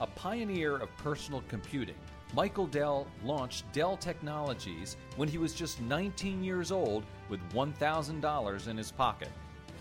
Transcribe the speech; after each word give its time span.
A 0.00 0.06
pioneer 0.06 0.76
of 0.76 0.96
personal 0.98 1.42
computing, 1.48 1.96
Michael 2.32 2.68
Dell 2.68 3.08
launched 3.24 3.70
Dell 3.72 3.96
Technologies 3.96 4.96
when 5.16 5.28
he 5.28 5.38
was 5.38 5.52
just 5.52 5.80
19 5.80 6.44
years 6.44 6.70
old 6.70 7.02
with 7.28 7.40
$1,000 7.52 8.68
in 8.68 8.76
his 8.76 8.92
pocket. 8.92 9.30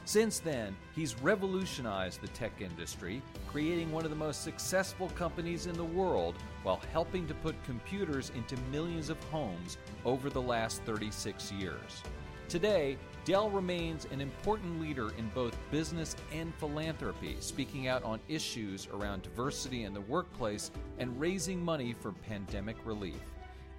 Since 0.06 0.40
then, 0.40 0.76
he's 0.96 1.22
revolutionized 1.22 2.22
the 2.22 2.30
tech 2.30 2.62
industry, 2.62 3.22
creating 3.48 3.92
one 3.92 4.06
of 4.06 4.10
the 4.10 4.16
most 4.16 4.42
successful 4.42 5.10
companies 5.10 5.68
in 5.68 5.76
the 5.76 5.84
world 5.84 6.34
while 6.64 6.82
helping 6.92 7.28
to 7.28 7.36
put 7.36 7.62
computers 7.64 8.32
into 8.36 8.58
millions 8.72 9.10
of 9.10 9.24
homes 9.26 9.78
over 10.04 10.32
the 10.32 10.42
last 10.42 10.82
36 10.84 11.52
years. 11.52 12.02
Today, 12.50 12.98
Dell 13.28 13.50
remains 13.50 14.08
an 14.14 14.22
important 14.22 14.80
leader 14.80 15.10
in 15.18 15.28
both 15.36 15.54
business 15.70 16.16
and 16.32 16.56
philanthropy, 16.56 17.36
speaking 17.42 17.90
out 17.90 18.02
on 18.04 18.22
issues 18.30 18.88
around 18.94 19.22
diversity 19.22 19.84
in 19.84 19.94
the 19.94 20.00
workplace 20.00 20.72
and 20.98 21.20
raising 21.20 21.62
money 21.62 21.92
for 21.92 22.14
pandemic 22.14 22.78
relief. 22.86 23.20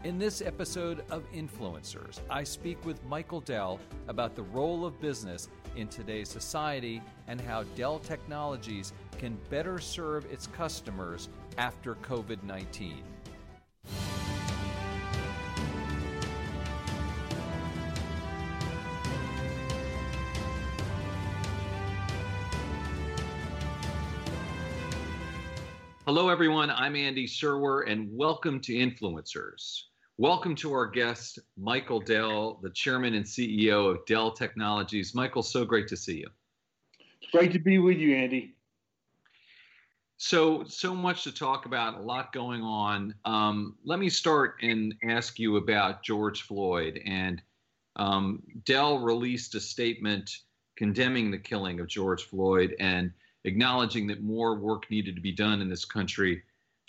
In 0.05 0.19
this 0.19 0.43
episode 0.43 1.03
of 1.11 1.25
Influencers, 1.33 2.21
I 2.29 2.45
speak 2.45 2.85
with 2.85 3.03
Michael 3.07 3.41
Dell 3.41 3.81
about 4.07 4.37
the 4.37 4.43
role 4.43 4.85
of 4.85 5.01
business 5.01 5.49
in 5.77 5.89
today's 5.89 6.29
society 6.29 7.01
and 7.27 7.41
how 7.41 7.63
Dell 7.75 8.01
Technologies 8.01 8.93
can 9.17 9.39
better 9.49 9.79
serve 9.79 10.27
its 10.27 10.47
customers 10.49 11.31
after 11.57 11.95
COVID 11.95 12.43
19. 12.43 13.03
Hello, 26.09 26.31
everyone. 26.31 26.71
I'm 26.71 26.97
Andy 26.97 27.27
Serwer, 27.27 27.87
and 27.87 28.09
welcome 28.11 28.61
to 28.61 28.73
Influencers. 28.73 29.83
Welcome 30.17 30.55
to 30.55 30.73
our 30.73 30.87
guest, 30.87 31.39
Michael 31.59 32.01
Dell, 32.01 32.59
the 32.63 32.71
chairman 32.71 33.13
and 33.13 33.27
CEO 33.27 33.91
of 33.91 34.07
Dell 34.07 34.31
Technologies. 34.31 35.15
Michael, 35.15 35.43
so 35.43 35.67
great 35.67 35.87
to 35.89 35.99
see 35.99 36.17
you. 36.17 36.29
It's 37.21 37.31
great 37.31 37.53
to 37.53 37.59
be 37.59 37.79
with 37.79 37.99
you, 37.99 38.17
Andy. 38.17 38.57
So, 40.17 40.65
so 40.65 40.95
much 40.95 41.25
to 41.25 41.31
talk 41.31 41.67
about, 41.67 41.99
a 41.99 42.03
lot 42.03 42.33
going 42.33 42.63
on. 42.63 43.15
Um, 43.27 43.77
let 43.85 43.99
me 43.99 44.09
start 44.09 44.55
and 44.63 44.95
ask 45.07 45.39
you 45.39 45.59
about 45.59 46.03
George 46.03 46.41
Floyd. 46.41 47.03
And 47.05 47.43
um, 47.97 48.43
Dell 48.65 48.99
released 48.99 49.55
a 49.57 49.61
statement 49.61 50.39
condemning 50.75 51.31
the 51.31 51.37
killing 51.37 51.81
of 51.81 51.87
George 51.87 52.25
Floyd 52.25 52.75
and 52.81 53.13
acknowledging 53.45 54.07
that 54.09 54.23
more 54.23 54.57
work 54.57 54.91
needed 54.91 55.15
to 55.15 55.21
be 55.21 55.33
done 55.33 55.61
in 55.61 55.69
this 55.69 55.85
country 55.85 56.43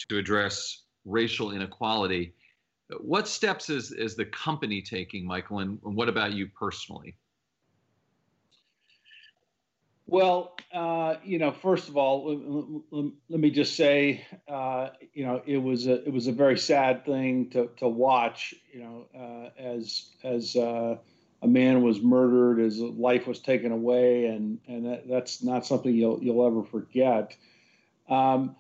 to 0.08 0.18
address 0.18 0.84
racial 1.06 1.52
inequality. 1.52 2.34
What 3.00 3.28
steps 3.28 3.70
is, 3.70 3.92
is 3.92 4.16
the 4.16 4.26
company 4.26 4.82
taking, 4.82 5.26
Michael, 5.26 5.60
and, 5.60 5.80
what 5.82 6.10
about 6.10 6.34
you 6.34 6.48
personally? 6.48 7.16
Well, 10.08 10.56
uh, 10.74 11.18
you 11.24 11.38
know, 11.38 11.52
first 11.52 11.88
of 11.88 11.96
all, 11.96 12.84
let, 12.92 13.12
let 13.30 13.40
me 13.40 13.52
just 13.52 13.76
say, 13.76 14.26
uh, 14.48 14.90
you 15.14 15.24
know, 15.24 15.44
it 15.46 15.58
was 15.58 15.86
a 15.86 16.04
it 16.04 16.12
was 16.12 16.26
a 16.26 16.32
very 16.32 16.58
sad 16.58 17.06
thing 17.06 17.52
to 17.52 17.70
to 17.78 17.88
watch. 17.88 18.56
You 18.74 18.80
know, 18.80 19.06
uh, 19.16 19.62
as 19.62 20.10
as 20.24 20.56
uh, 20.56 20.98
a 21.42 21.48
man 21.48 21.82
was 21.82 22.02
murdered, 22.02 22.60
his 22.60 22.80
life 22.80 23.28
was 23.28 23.40
taken 23.40 23.72
away, 23.72 24.26
and 24.26 24.60
and 24.68 24.86
that, 24.86 25.08
that's 25.08 25.44
not 25.44 25.66
something 25.66 25.94
you'll 25.94 26.22
you'll 26.22 26.46
ever 26.46 26.64
forget. 26.64 27.36
Um, 28.10 28.56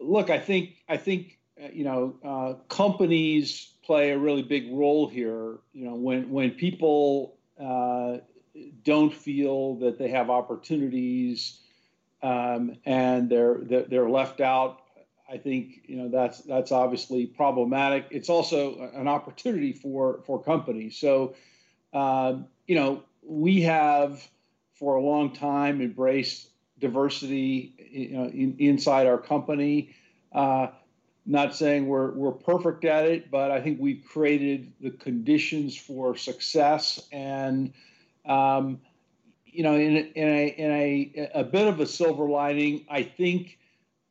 look, 0.00 0.30
I 0.30 0.38
think 0.38 0.76
I 0.88 0.96
think 0.96 1.38
uh, 1.62 1.68
you 1.72 1.84
know 1.84 2.14
uh, 2.24 2.54
companies 2.68 3.72
play 3.84 4.10
a 4.10 4.18
really 4.18 4.42
big 4.42 4.72
role 4.72 5.08
here. 5.08 5.58
You 5.72 5.86
know, 5.86 5.94
when 5.94 6.30
when 6.30 6.52
people 6.52 7.36
uh, 7.60 8.18
don't 8.84 9.12
feel 9.12 9.76
that 9.76 9.98
they 9.98 10.08
have 10.08 10.30
opportunities 10.30 11.60
um, 12.22 12.76
and 12.86 13.28
they're, 13.28 13.58
they're 13.62 13.82
they're 13.82 14.10
left 14.10 14.40
out. 14.40 14.80
I 15.30 15.38
think 15.38 15.82
you 15.86 15.96
know 15.96 16.08
that's 16.08 16.40
that's 16.40 16.72
obviously 16.72 17.26
problematic. 17.26 18.06
It's 18.10 18.28
also 18.28 18.90
an 18.94 19.08
opportunity 19.08 19.72
for 19.72 20.22
for 20.26 20.42
companies. 20.42 20.96
So 20.96 21.34
uh, 21.94 22.34
you 22.66 22.74
know, 22.74 23.02
we 23.22 23.62
have 23.62 24.28
for 24.74 24.96
a 24.96 25.00
long 25.00 25.32
time 25.32 25.80
embraced 25.80 26.50
diversity 26.78 27.74
you 27.90 28.10
know, 28.10 28.24
in, 28.26 28.56
inside 28.58 29.06
our 29.06 29.18
company. 29.18 29.94
Uh, 30.32 30.66
not 31.26 31.54
saying 31.54 31.86
we're, 31.86 32.10
we're 32.12 32.32
perfect 32.32 32.84
at 32.84 33.06
it, 33.06 33.30
but 33.30 33.50
I 33.50 33.60
think 33.60 33.80
we've 33.80 34.04
created 34.06 34.72
the 34.80 34.90
conditions 34.90 35.76
for 35.76 36.16
success. 36.16 37.00
And, 37.12 37.72
um, 38.26 38.80
you 39.46 39.62
know, 39.62 39.74
in, 39.74 39.96
in, 39.96 40.28
a, 40.28 40.46
in 40.48 40.70
a, 40.70 41.30
a 41.40 41.44
bit 41.44 41.66
of 41.66 41.80
a 41.80 41.86
silver 41.86 42.28
lining, 42.28 42.84
I 42.90 43.04
think, 43.04 43.58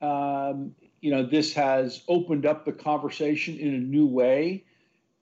um, 0.02 0.74
you 1.02 1.12
know, 1.12 1.24
this 1.24 1.54
has 1.54 2.02
opened 2.08 2.46
up 2.46 2.66
the 2.66 2.72
conversation 2.72 3.58
in 3.60 3.76
a 3.76 3.80
new 3.80 4.08
way 4.08 4.64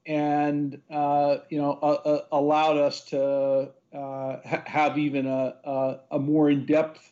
and 0.06 0.82
uh, 0.90 1.38
you 1.50 1.62
know 1.62 1.74
uh, 1.74 2.22
allowed 2.32 2.78
us 2.78 3.02
to 3.06 3.70
uh, 3.94 4.38
ha- 4.46 4.64
have 4.66 4.98
even 4.98 5.28
a, 5.28 5.56
a, 5.64 6.00
a 6.12 6.20
more 6.20 6.50
in-depth 6.50 7.12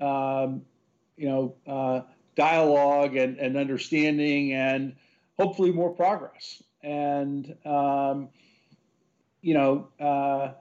um, 0.00 0.62
you 1.16 1.28
know 1.28 1.54
uh, 1.66 2.02
dialogue 2.36 3.16
and, 3.16 3.38
and 3.38 3.56
understanding 3.56 4.52
and 4.52 4.94
hopefully 5.38 5.72
more 5.72 5.90
progress. 5.90 6.62
And 6.82 7.56
um, 7.64 8.28
you 9.40 9.54
know 9.54 9.88
uh, 9.98 10.52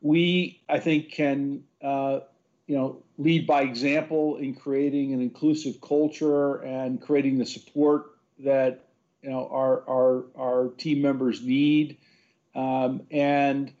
we 0.00 0.60
I 0.68 0.78
think 0.78 1.10
can 1.10 1.64
you 1.82 2.78
know 2.78 3.02
lead 3.18 3.46
by 3.46 3.62
example 3.62 4.36
in 4.36 4.54
creating 4.54 5.12
an 5.12 5.20
inclusive 5.20 5.80
culture 5.80 6.56
and 6.62 7.00
creating 7.00 7.38
the 7.38 7.46
support 7.46 8.12
that 8.38 8.86
you 9.22 9.30
know 9.30 9.48
our 9.50 9.88
our 9.88 10.24
our 10.36 10.68
team 10.78 11.02
members 11.02 11.42
need, 11.42 11.98
um, 12.54 13.02
and 13.10 13.72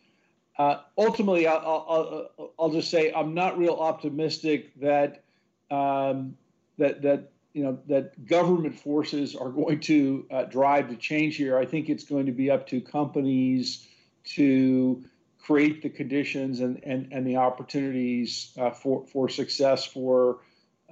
uh, 0.58 0.80
ultimately, 0.98 1.46
I'll, 1.46 2.28
I'll, 2.38 2.52
I'll, 2.58 2.70
just 2.70 2.90
say 2.90 3.12
I'm 3.12 3.34
not 3.34 3.58
real 3.58 3.74
optimistic 3.74 4.78
that 4.80 5.24
um, 5.70 6.36
that 6.78 7.02
that 7.02 7.32
you 7.54 7.64
know 7.64 7.78
that 7.88 8.26
government 8.26 8.78
forces 8.78 9.34
are 9.34 9.48
going 9.48 9.80
to 9.80 10.26
uh, 10.30 10.44
drive 10.44 10.88
the 10.88 10.96
change 10.96 11.36
here. 11.36 11.58
I 11.58 11.64
think 11.64 11.88
it's 11.88 12.04
going 12.04 12.26
to 12.26 12.32
be 12.32 12.50
up 12.50 12.66
to 12.68 12.80
companies 12.80 13.86
to 14.24 15.02
create 15.42 15.82
the 15.82 15.90
conditions 15.90 16.60
and, 16.60 16.80
and, 16.84 17.08
and 17.12 17.26
the 17.26 17.36
opportunities 17.36 18.52
uh, 18.58 18.70
for, 18.70 19.04
for 19.06 19.28
success 19.28 19.84
for 19.84 20.38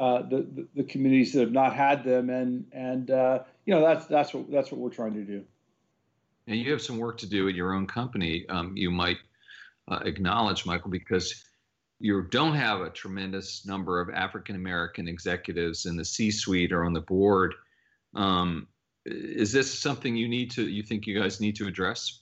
uh, 0.00 0.22
the, 0.22 0.66
the, 0.74 0.82
communities 0.84 1.34
that 1.34 1.40
have 1.40 1.52
not 1.52 1.74
had 1.74 2.02
them 2.02 2.30
and 2.30 2.64
and 2.72 3.10
uh, 3.10 3.40
you 3.66 3.74
know 3.74 3.82
that's 3.82 4.06
that's 4.06 4.32
what 4.32 4.50
that's 4.50 4.72
what 4.72 4.80
we're 4.80 4.88
trying 4.88 5.12
to 5.12 5.24
do. 5.24 5.44
And 6.46 6.58
you 6.58 6.72
have 6.72 6.80
some 6.80 6.96
work 6.96 7.18
to 7.18 7.28
do 7.28 7.48
at 7.50 7.54
your 7.54 7.74
own 7.74 7.86
company. 7.86 8.46
Um, 8.48 8.74
you 8.76 8.90
might 8.90 9.18
uh, 9.88 10.00
acknowledge, 10.06 10.64
Michael, 10.64 10.90
because 10.90 11.44
you 11.98 12.22
don't 12.30 12.54
have 12.54 12.80
a 12.80 12.88
tremendous 12.88 13.66
number 13.66 14.00
of 14.00 14.08
African 14.08 14.56
American 14.56 15.06
executives 15.06 15.84
in 15.84 15.96
the 15.96 16.04
C-suite 16.04 16.72
or 16.72 16.84
on 16.84 16.94
the 16.94 17.02
board. 17.02 17.54
Um, 18.14 18.68
is 19.04 19.52
this 19.52 19.78
something 19.78 20.16
you 20.16 20.28
need 20.28 20.50
to? 20.52 20.66
You 20.66 20.82
think 20.82 21.06
you 21.06 21.20
guys 21.20 21.42
need 21.42 21.56
to 21.56 21.66
address? 21.66 22.20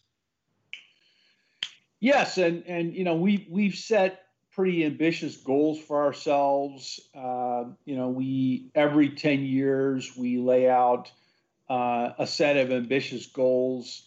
Yes, 2.01 2.39
and 2.39 2.65
and 2.67 2.93
you 2.93 3.05
know 3.05 3.15
we 3.15 3.47
we've 3.49 3.77
set 3.77 4.25
pretty 4.59 4.85
ambitious 4.85 5.37
goals 5.37 5.79
for 5.79 6.05
ourselves. 6.05 6.99
Uh, 7.15 7.63
you 7.85 7.95
know, 7.95 8.09
we 8.09 8.73
every 8.75 9.11
ten 9.11 9.45
years 9.45 10.17
we 10.17 10.37
lay 10.39 10.69
out 10.69 11.13
uh, 11.71 12.11
a 12.19 12.27
set 12.27 12.57
of 12.57 12.73
ambitious 12.73 13.27
goals, 13.27 14.03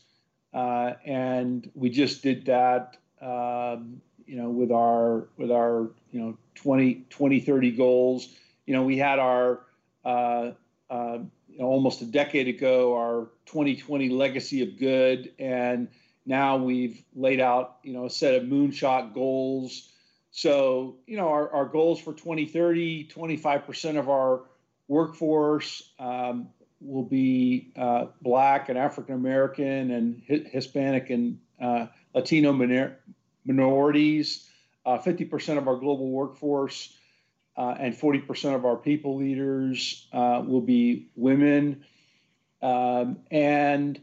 uh, 0.54 0.92
and 1.06 1.72
we 1.74 1.90
just 1.90 2.22
did 2.22 2.48
that. 2.48 2.98
Um, 3.22 4.02
you 4.26 4.36
know, 4.36 4.50
with 4.50 4.74
our 4.74 5.30
with 5.38 5.52
our 5.52 5.90
you 6.12 6.20
know 6.20 6.38
20, 6.56 6.96
2030 7.10 7.72
goals. 7.72 8.28
You 8.66 8.74
know, 8.74 8.84
we 8.84 8.98
had 8.98 9.20
our 9.20 9.62
uh, 10.04 10.52
uh, 10.90 11.20
you 11.48 11.60
know, 11.60 11.66
almost 11.66 12.02
a 12.02 12.06
decade 12.06 12.50
ago 12.50 12.98
our 12.98 13.30
2020 13.46 14.10
legacy 14.10 14.64
of 14.64 14.78
good, 14.78 15.32
and 15.40 15.88
now 16.26 16.58
we've 16.58 17.02
laid 17.16 17.40
out 17.40 17.78
you 17.84 17.94
know 17.94 18.04
a 18.04 18.10
set 18.10 18.36
of 18.36 18.44
moonshot 18.44 19.14
goals. 19.14 19.88
So, 20.32 20.96
you 21.06 21.18
know, 21.18 21.28
our, 21.28 21.52
our 21.52 21.66
goals 21.66 22.00
for 22.00 22.14
2030, 22.14 23.10
25% 23.14 24.00
of 24.00 24.10
our 24.10 24.44
workforce 24.88 25.92
um, 26.00 26.48
will 26.80 27.04
be 27.04 27.74
uh, 27.76 28.08
Black 28.22 28.70
and 28.70 28.78
African 28.78 29.16
American 29.16 29.92
and 29.92 30.22
Hispanic 30.26 31.10
and 31.10 31.38
uh, 31.62 31.88
Latino 32.16 32.54
minor- 32.54 32.98
minorities. 33.46 34.48
Uh, 34.86 34.98
50% 34.98 35.58
of 35.58 35.68
our 35.68 35.76
global 35.76 36.10
workforce 36.10 36.96
uh, 37.58 37.76
and 37.78 37.94
40% 37.94 38.56
of 38.56 38.66
our 38.66 38.78
people 38.78 39.18
leaders 39.18 40.08
uh, 40.14 40.42
will 40.46 40.62
be 40.62 41.10
women. 41.16 41.84
Um, 42.62 43.20
and, 43.30 44.00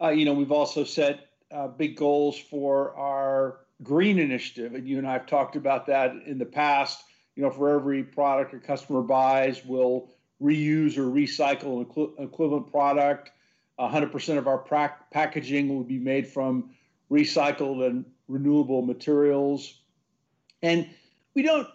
uh, 0.00 0.08
you 0.10 0.24
know, 0.24 0.32
we've 0.32 0.52
also 0.52 0.84
set 0.84 1.28
big 1.76 1.96
goals 1.96 2.38
for 2.38 2.94
our 2.96 3.61
green 3.82 4.18
initiative. 4.18 4.74
And 4.74 4.88
you 4.88 4.98
and 4.98 5.06
I 5.06 5.14
have 5.14 5.26
talked 5.26 5.56
about 5.56 5.86
that 5.86 6.14
in 6.26 6.38
the 6.38 6.46
past. 6.46 7.04
You 7.36 7.42
know, 7.42 7.50
for 7.50 7.70
every 7.70 8.02
product 8.02 8.54
a 8.54 8.58
customer 8.58 9.02
buys, 9.02 9.64
we'll 9.64 10.10
reuse 10.40 10.98
or 10.98 11.04
recycle 11.04 11.80
an 11.80 11.86
equi- 11.90 12.24
equivalent 12.24 12.70
product. 12.70 13.30
100% 13.78 14.38
of 14.38 14.46
our 14.46 14.58
pra- 14.58 14.96
packaging 15.10 15.68
will 15.68 15.84
be 15.84 15.98
made 15.98 16.26
from 16.26 16.70
recycled 17.10 17.86
and 17.86 18.04
renewable 18.28 18.82
materials. 18.82 19.80
And 20.62 20.88
we 21.34 21.42
don't 21.42 21.68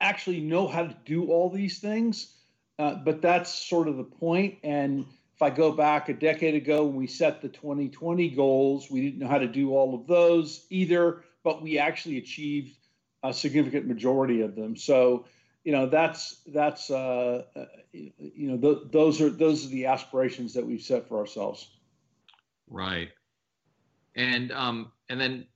actually 0.00 0.40
know 0.40 0.66
how 0.66 0.84
to 0.84 0.96
do 1.04 1.26
all 1.26 1.50
these 1.50 1.78
things, 1.78 2.36
uh, 2.78 2.94
but 2.94 3.22
that's 3.22 3.52
sort 3.52 3.88
of 3.88 3.96
the 3.96 4.04
point. 4.04 4.58
And 4.62 5.06
if 5.34 5.42
I 5.42 5.50
go 5.50 5.72
back 5.72 6.08
a 6.08 6.14
decade 6.14 6.54
ago 6.54 6.84
when 6.84 6.96
we 6.96 7.06
set 7.06 7.40
the 7.42 7.48
2020 7.48 8.28
goals, 8.30 8.90
we 8.90 9.00
didn't 9.00 9.18
know 9.18 9.28
how 9.28 9.38
to 9.38 9.46
do 9.46 9.72
all 9.72 9.94
of 9.94 10.06
those 10.06 10.66
either, 10.70 11.24
but 11.44 11.62
we 11.62 11.78
actually 11.78 12.18
achieved 12.18 12.76
a 13.22 13.32
significant 13.32 13.86
majority 13.86 14.42
of 14.42 14.54
them. 14.54 14.76
So, 14.76 15.26
you 15.64 15.72
know, 15.72 15.86
that's 15.86 16.40
that's 16.46 16.90
uh, 16.90 17.44
uh 17.54 17.64
you 17.92 18.50
know 18.50 18.56
th- 18.56 18.90
those 18.90 19.20
are 19.20 19.30
those 19.30 19.66
are 19.66 19.68
the 19.68 19.86
aspirations 19.86 20.54
that 20.54 20.66
we've 20.66 20.82
set 20.82 21.08
for 21.08 21.18
ourselves. 21.18 21.68
Right, 22.68 23.10
and 24.16 24.50
um, 24.52 24.92
and 25.08 25.20
then 25.20 25.46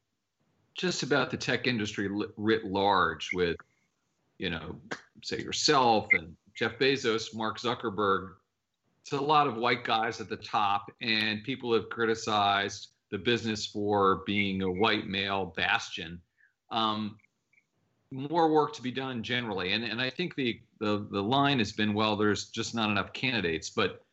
just 0.74 1.02
about 1.02 1.30
the 1.30 1.36
tech 1.36 1.66
industry 1.66 2.08
writ 2.36 2.64
large 2.64 3.30
with 3.32 3.56
you 4.38 4.50
know, 4.50 4.76
say 5.22 5.38
yourself 5.38 6.08
and 6.12 6.34
Jeff 6.54 6.78
Bezos, 6.78 7.34
Mark 7.34 7.58
Zuckerberg. 7.58 8.34
It's 9.02 9.12
a 9.12 9.20
lot 9.20 9.46
of 9.46 9.56
white 9.56 9.84
guys 9.84 10.20
at 10.20 10.28
the 10.28 10.36
top, 10.36 10.90
and 11.00 11.42
people 11.44 11.72
have 11.72 11.88
criticized 11.90 12.88
the 13.10 13.18
business 13.18 13.66
for 13.66 14.22
being 14.26 14.62
a 14.62 14.70
white 14.70 15.06
male 15.06 15.52
bastion. 15.56 16.20
Um, 16.70 17.18
more 18.10 18.50
work 18.50 18.72
to 18.74 18.82
be 18.82 18.90
done 18.90 19.22
generally, 19.22 19.72
and 19.72 19.84
and 19.84 20.00
I 20.00 20.10
think 20.10 20.34
the 20.34 20.60
the 20.78 21.06
the 21.10 21.22
line 21.22 21.58
has 21.58 21.72
been 21.72 21.94
well. 21.94 22.16
There's 22.16 22.48
just 22.48 22.74
not 22.74 22.90
enough 22.90 23.12
candidates, 23.12 23.70
but 23.70 24.04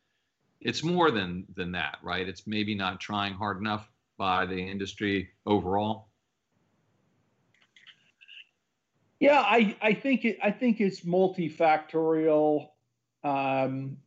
it's 0.61 0.83
more 0.83 1.11
than 1.11 1.45
than 1.55 1.71
that, 1.73 1.97
right? 2.01 2.27
It's 2.27 2.47
maybe 2.47 2.75
not 2.75 2.99
trying 2.99 3.33
hard 3.33 3.59
enough 3.59 3.89
by 4.17 4.45
the 4.45 4.57
industry 4.57 5.29
overall. 5.45 6.07
Yeah, 9.19 9.39
I, 9.39 9.77
I 9.81 9.93
think 9.93 10.25
it, 10.25 10.37
I 10.43 10.51
think 10.51 10.81
it's 10.81 11.01
multifactorial. 11.01 12.67
Um, 13.23 13.97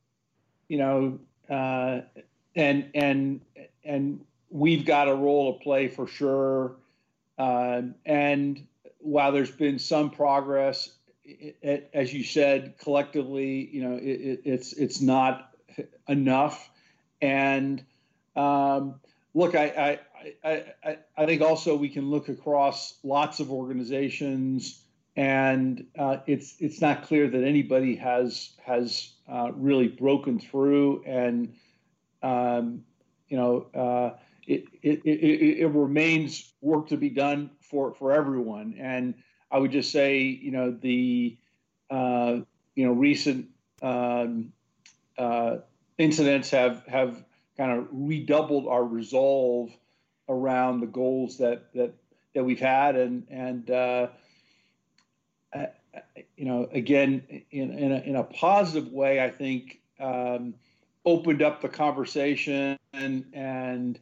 you 0.69 0.77
know, 0.77 1.19
uh, 1.49 2.01
and 2.55 2.91
and 2.95 3.41
and 3.85 4.21
we've 4.51 4.85
got 4.85 5.09
a 5.09 5.15
role 5.15 5.55
to 5.55 5.63
play 5.63 5.89
for 5.89 6.07
sure. 6.07 6.77
Uh, 7.39 7.83
and 8.05 8.67
while 8.99 9.33
there's 9.33 9.51
been 9.51 9.79
some 9.79 10.11
progress, 10.11 10.91
it, 11.25 11.57
it, 11.63 11.91
as 11.93 12.13
you 12.13 12.25
said, 12.25 12.79
collectively, 12.79 13.69
you 13.73 13.83
know, 13.83 13.97
it, 13.97 14.41
it's 14.45 14.73
it's 14.73 15.01
not 15.01 15.51
enough. 16.09 16.71
And 17.21 17.85
um, 18.37 19.01
look, 19.35 19.55
I, 19.55 19.99
I 20.45 20.65
I 20.85 20.99
I 21.17 21.27
think 21.27 21.43
also 21.43 21.77
we 21.77 21.89
can 21.89 22.11
look 22.11 22.29
across 22.29 22.99
lots 23.03 23.41
of 23.41 23.51
organizations 23.51 24.83
and 25.17 25.87
uh, 25.99 26.19
it's 26.27 26.57
it's 26.61 26.81
not 26.81 27.03
clear 27.03 27.29
that 27.29 27.43
anybody 27.43 27.97
has 27.97 28.51
has 28.65 29.13
uh, 29.29 29.51
really 29.55 29.89
broken 29.89 30.39
through, 30.39 31.03
and 31.05 31.55
um, 32.23 32.85
you 33.29 33.37
know 33.37 33.67
uh, 33.75 34.11
it, 34.47 34.65
it, 34.83 35.01
it, 35.05 35.67
remains 35.67 36.53
work 36.61 36.89
to 36.89 36.97
be 36.97 37.11
done 37.11 37.51
for 37.61 37.95
for 37.95 38.13
everyone. 38.13 38.77
And 38.79 39.15
I 39.51 39.59
would 39.59 39.73
just 39.73 39.91
say 39.91 40.21
you 40.21 40.51
know 40.51 40.71
the 40.71 41.37
uh, 41.91 42.41
you 42.75 42.87
know 42.87 42.93
recent 42.93 43.49
um, 43.83 44.53
uh, 45.19 45.59
incidents 45.99 46.51
have 46.51 46.85
have 46.87 47.25
kind 47.57 47.79
of 47.79 47.89
redoubled 47.91 48.69
our 48.69 48.85
resolve 48.85 49.71
around 50.29 50.81
the 50.81 50.87
goals 50.87 51.39
that 51.39 51.73
that 51.75 51.95
that 52.35 52.45
we've 52.45 52.61
had, 52.61 52.97
and 52.97 53.27
and 53.31 53.71
uh, 53.71 54.09
you 56.37 56.45
know, 56.45 56.69
again, 56.73 57.23
in, 57.51 57.73
in, 57.73 57.93
a, 57.93 57.97
in 58.01 58.17
a 58.17 58.25
positive 58.25 58.93
way, 58.93 59.23
I 59.23 59.31
think 59.31 59.81
um, 59.99 60.55
opened 61.05 61.43
up 61.43 61.63
the 61.63 61.69
conversation 61.69 62.79
and, 62.93 63.25
and 63.33 63.99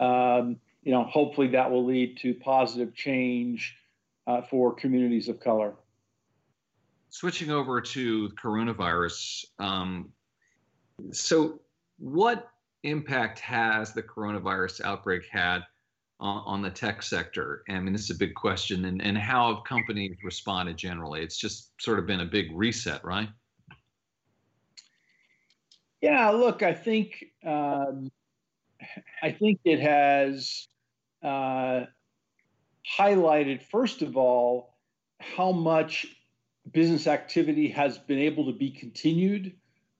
um, 0.00 0.56
you 0.82 0.92
know, 0.92 1.04
hopefully 1.04 1.48
that 1.48 1.70
will 1.70 1.84
lead 1.84 2.16
to 2.18 2.34
positive 2.34 2.94
change 2.94 3.76
uh, 4.26 4.42
for 4.42 4.74
communities 4.74 5.28
of 5.28 5.40
color. 5.40 5.74
Switching 7.10 7.50
over 7.50 7.80
to 7.80 8.28
coronavirus. 8.42 9.44
Um, 9.58 10.12
so, 11.10 11.60
what 11.98 12.50
impact 12.82 13.40
has 13.40 13.92
the 13.92 14.02
coronavirus 14.02 14.82
outbreak 14.82 15.22
had 15.30 15.62
on, 16.20 16.42
on 16.46 16.62
the 16.62 16.70
tech 16.70 17.02
sector? 17.02 17.62
I 17.68 17.78
mean, 17.80 17.92
this 17.92 18.02
is 18.02 18.10
a 18.10 18.18
big 18.18 18.34
question, 18.34 18.84
and, 18.84 19.02
and 19.02 19.16
how 19.16 19.54
have 19.54 19.64
companies 19.64 20.16
responded 20.22 20.76
generally? 20.76 21.22
It's 21.22 21.38
just 21.38 21.72
sort 21.80 21.98
of 21.98 22.06
been 22.06 22.20
a 22.20 22.26
big 22.26 22.50
reset, 22.52 23.04
right? 23.04 23.28
Yeah, 26.00 26.30
look, 26.30 26.62
I 26.62 26.74
think 26.74 27.24
um, 27.44 28.10
I 29.22 29.32
think 29.32 29.60
it 29.64 29.80
has 29.80 30.68
uh, 31.22 31.86
highlighted, 32.98 33.62
first 33.62 34.02
of 34.02 34.16
all, 34.16 34.74
how 35.20 35.52
much 35.52 36.06
business 36.72 37.06
activity 37.06 37.68
has 37.68 37.98
been 37.98 38.18
able 38.18 38.46
to 38.46 38.52
be 38.52 38.70
continued 38.70 39.54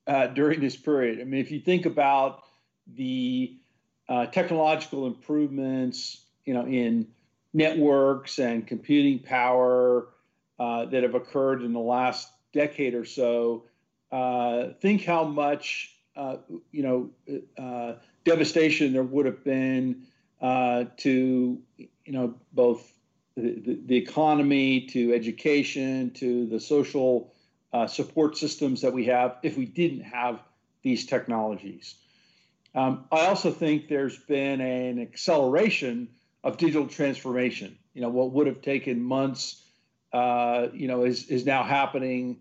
uh, 0.07 0.29
during 0.29 0.61
this 0.61 0.77
period. 0.77 1.21
I 1.21 1.25
mean, 1.25 1.41
if 1.41 1.51
you 1.51 1.61
think 1.61 1.87
about 1.87 2.43
the 2.95 3.57
uh, 4.09 4.27
technological 4.27 5.07
improvements, 5.07 6.25
you 6.45 6.55
know, 6.55 6.67
in 6.67 7.09
networks 7.53 8.39
and 8.39 8.67
computing 8.67 9.19
power 9.19 10.09
uh, 10.59 10.87
that 10.87 11.03
have 11.03 11.15
occurred 11.15 11.63
in 11.63 11.73
the 11.73 11.81
last 11.81 12.31
decade 12.53 12.95
or 12.95 13.05
so. 13.05 13.65
Uh, 14.11 14.69
think 14.81 15.05
how 15.05 15.25
much, 15.25 15.95
uh, 16.17 16.37
you 16.73 16.83
know, 16.83 17.11
uh, 17.59 17.95
devastation 18.29 18.93
there 18.93 19.03
would 19.03 19.27
have 19.27 19.43
been 19.45 20.05
uh, 20.41 20.85
to, 20.99 21.59
you 21.79 22.13
know, 22.13 22.35
both 22.53 22.93
the, 23.37 23.79
the, 23.87 23.97
economy, 23.97 24.83
to 24.83 25.13
education, 25.13 26.11
to 26.11 26.47
the 26.47 26.61
social 26.61 27.33
support 27.87 28.37
systems 28.37 28.81
that 28.81 28.93
we 28.93 29.05
have 29.05 29.37
if 29.43 29.57
we 29.57 29.65
didn't 29.65 30.01
have 30.01 30.41
these 30.83 31.07
technologies. 31.07 31.97
Um, 32.75 33.05
I 33.11 33.27
also 33.27 33.51
think 33.51 33.89
there's 33.89 34.19
been 34.19 34.61
an 34.61 35.01
acceleration 35.01 36.09
of 36.45 36.57
digital 36.57 36.87
transformation. 36.87 37.77
You 37.95 38.03
know, 38.03 38.09
what 38.09 38.33
would 38.33 38.47
have 38.47 38.63
taken 38.63 39.03
months, 39.03 39.63
uh, 40.13 40.69
you 40.73 40.87
know, 40.87 41.05
is 41.05 41.27
is 41.27 41.45
now 41.45 41.63
happening 41.65 42.39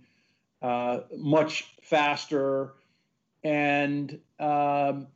uh, 0.61 0.99
much 1.15 1.65
faster, 1.81 2.73
and 3.43 4.19
um, 4.39 5.07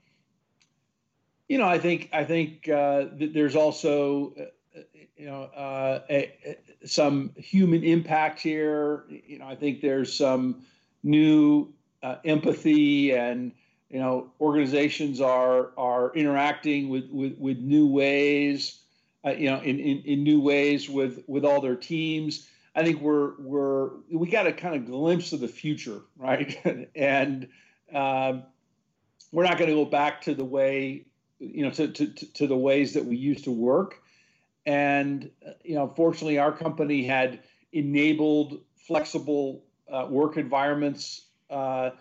you 1.51 1.57
know, 1.57 1.67
I 1.67 1.79
think 1.79 2.07
I 2.13 2.23
think 2.23 2.69
uh, 2.69 3.07
there's 3.11 3.57
also 3.57 4.33
uh, 4.39 4.79
you 5.17 5.25
know 5.25 5.43
uh, 5.53 5.99
a, 6.09 6.33
a, 6.45 6.87
some 6.87 7.33
human 7.35 7.83
impact 7.83 8.39
here. 8.39 9.03
You 9.09 9.39
know, 9.39 9.47
I 9.47 9.55
think 9.55 9.81
there's 9.81 10.13
some 10.13 10.63
new 11.03 11.73
uh, 12.03 12.15
empathy 12.23 13.11
and 13.11 13.51
you 13.89 13.99
know 13.99 14.31
organizations 14.39 15.19
are 15.19 15.71
are 15.77 16.13
interacting 16.15 16.87
with 16.87 17.09
with, 17.11 17.37
with 17.37 17.57
new 17.57 17.85
ways 17.85 18.79
uh, 19.25 19.31
you 19.31 19.49
know 19.49 19.59
in, 19.59 19.77
in, 19.77 20.01
in 20.03 20.23
new 20.23 20.39
ways 20.39 20.89
with 20.89 21.21
with 21.27 21.43
all 21.43 21.59
their 21.59 21.75
teams 21.75 22.47
i 22.75 22.83
think 22.83 23.01
we're 23.01 23.33
we're 23.39 23.89
we 24.09 24.29
got 24.29 24.47
a 24.47 24.53
kind 24.53 24.75
of 24.75 24.85
glimpse 24.85 25.33
of 25.33 25.41
the 25.41 25.47
future 25.47 26.01
right 26.15 26.57
and 26.95 27.49
um, 27.93 28.43
we're 29.33 29.43
not 29.43 29.57
going 29.57 29.69
to 29.69 29.75
go 29.75 29.85
back 29.85 30.21
to 30.21 30.33
the 30.33 30.45
way 30.45 31.05
you 31.41 31.63
know 31.63 31.71
to, 31.71 31.87
to, 31.87 32.05
to 32.07 32.47
the 32.47 32.55
ways 32.55 32.93
that 32.93 33.05
we 33.05 33.17
used 33.17 33.43
to 33.43 33.51
work 33.51 34.01
and 34.65 35.29
you 35.63 35.75
know 35.75 35.91
fortunately 35.95 36.37
our 36.37 36.51
company 36.51 37.03
had 37.03 37.39
enabled 37.73 38.61
flexible 38.75 39.63
uh, 39.91 40.07
work 40.09 40.37
environments 40.37 41.25
uh, 41.49 41.91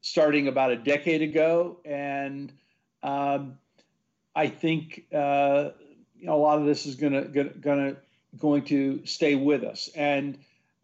starting 0.00 0.48
about 0.48 0.70
a 0.70 0.76
decade 0.76 1.22
ago, 1.22 1.78
and 1.84 2.52
um, 3.02 3.58
I 4.34 4.48
think 4.48 5.06
uh, 5.12 5.70
you 6.18 6.26
know 6.26 6.34
a 6.34 6.42
lot 6.42 6.58
of 6.58 6.66
this 6.66 6.86
is 6.86 6.96
to 6.96 7.10
going 7.20 7.62
to 7.62 7.96
going 8.38 8.64
to 8.64 9.04
stay 9.04 9.34
with 9.34 9.64
us. 9.64 9.88
And 9.94 10.38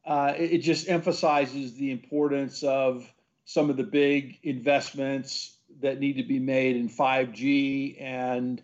uh, 0.04 0.34
it, 0.36 0.52
it, 0.54 0.58
just 0.58 0.88
emphasizes 0.88 1.74
the 1.74 1.90
importance 1.92 2.62
of 2.62 3.12
some 3.44 3.70
of 3.70 3.76
the 3.76 3.84
big 3.84 4.38
investments 4.42 5.55
that 5.80 6.00
need 6.00 6.14
to 6.14 6.22
be 6.22 6.38
made 6.38 6.76
in 6.76 6.88
5G 6.88 8.00
and 8.00 8.62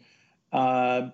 uh, 0.52 1.08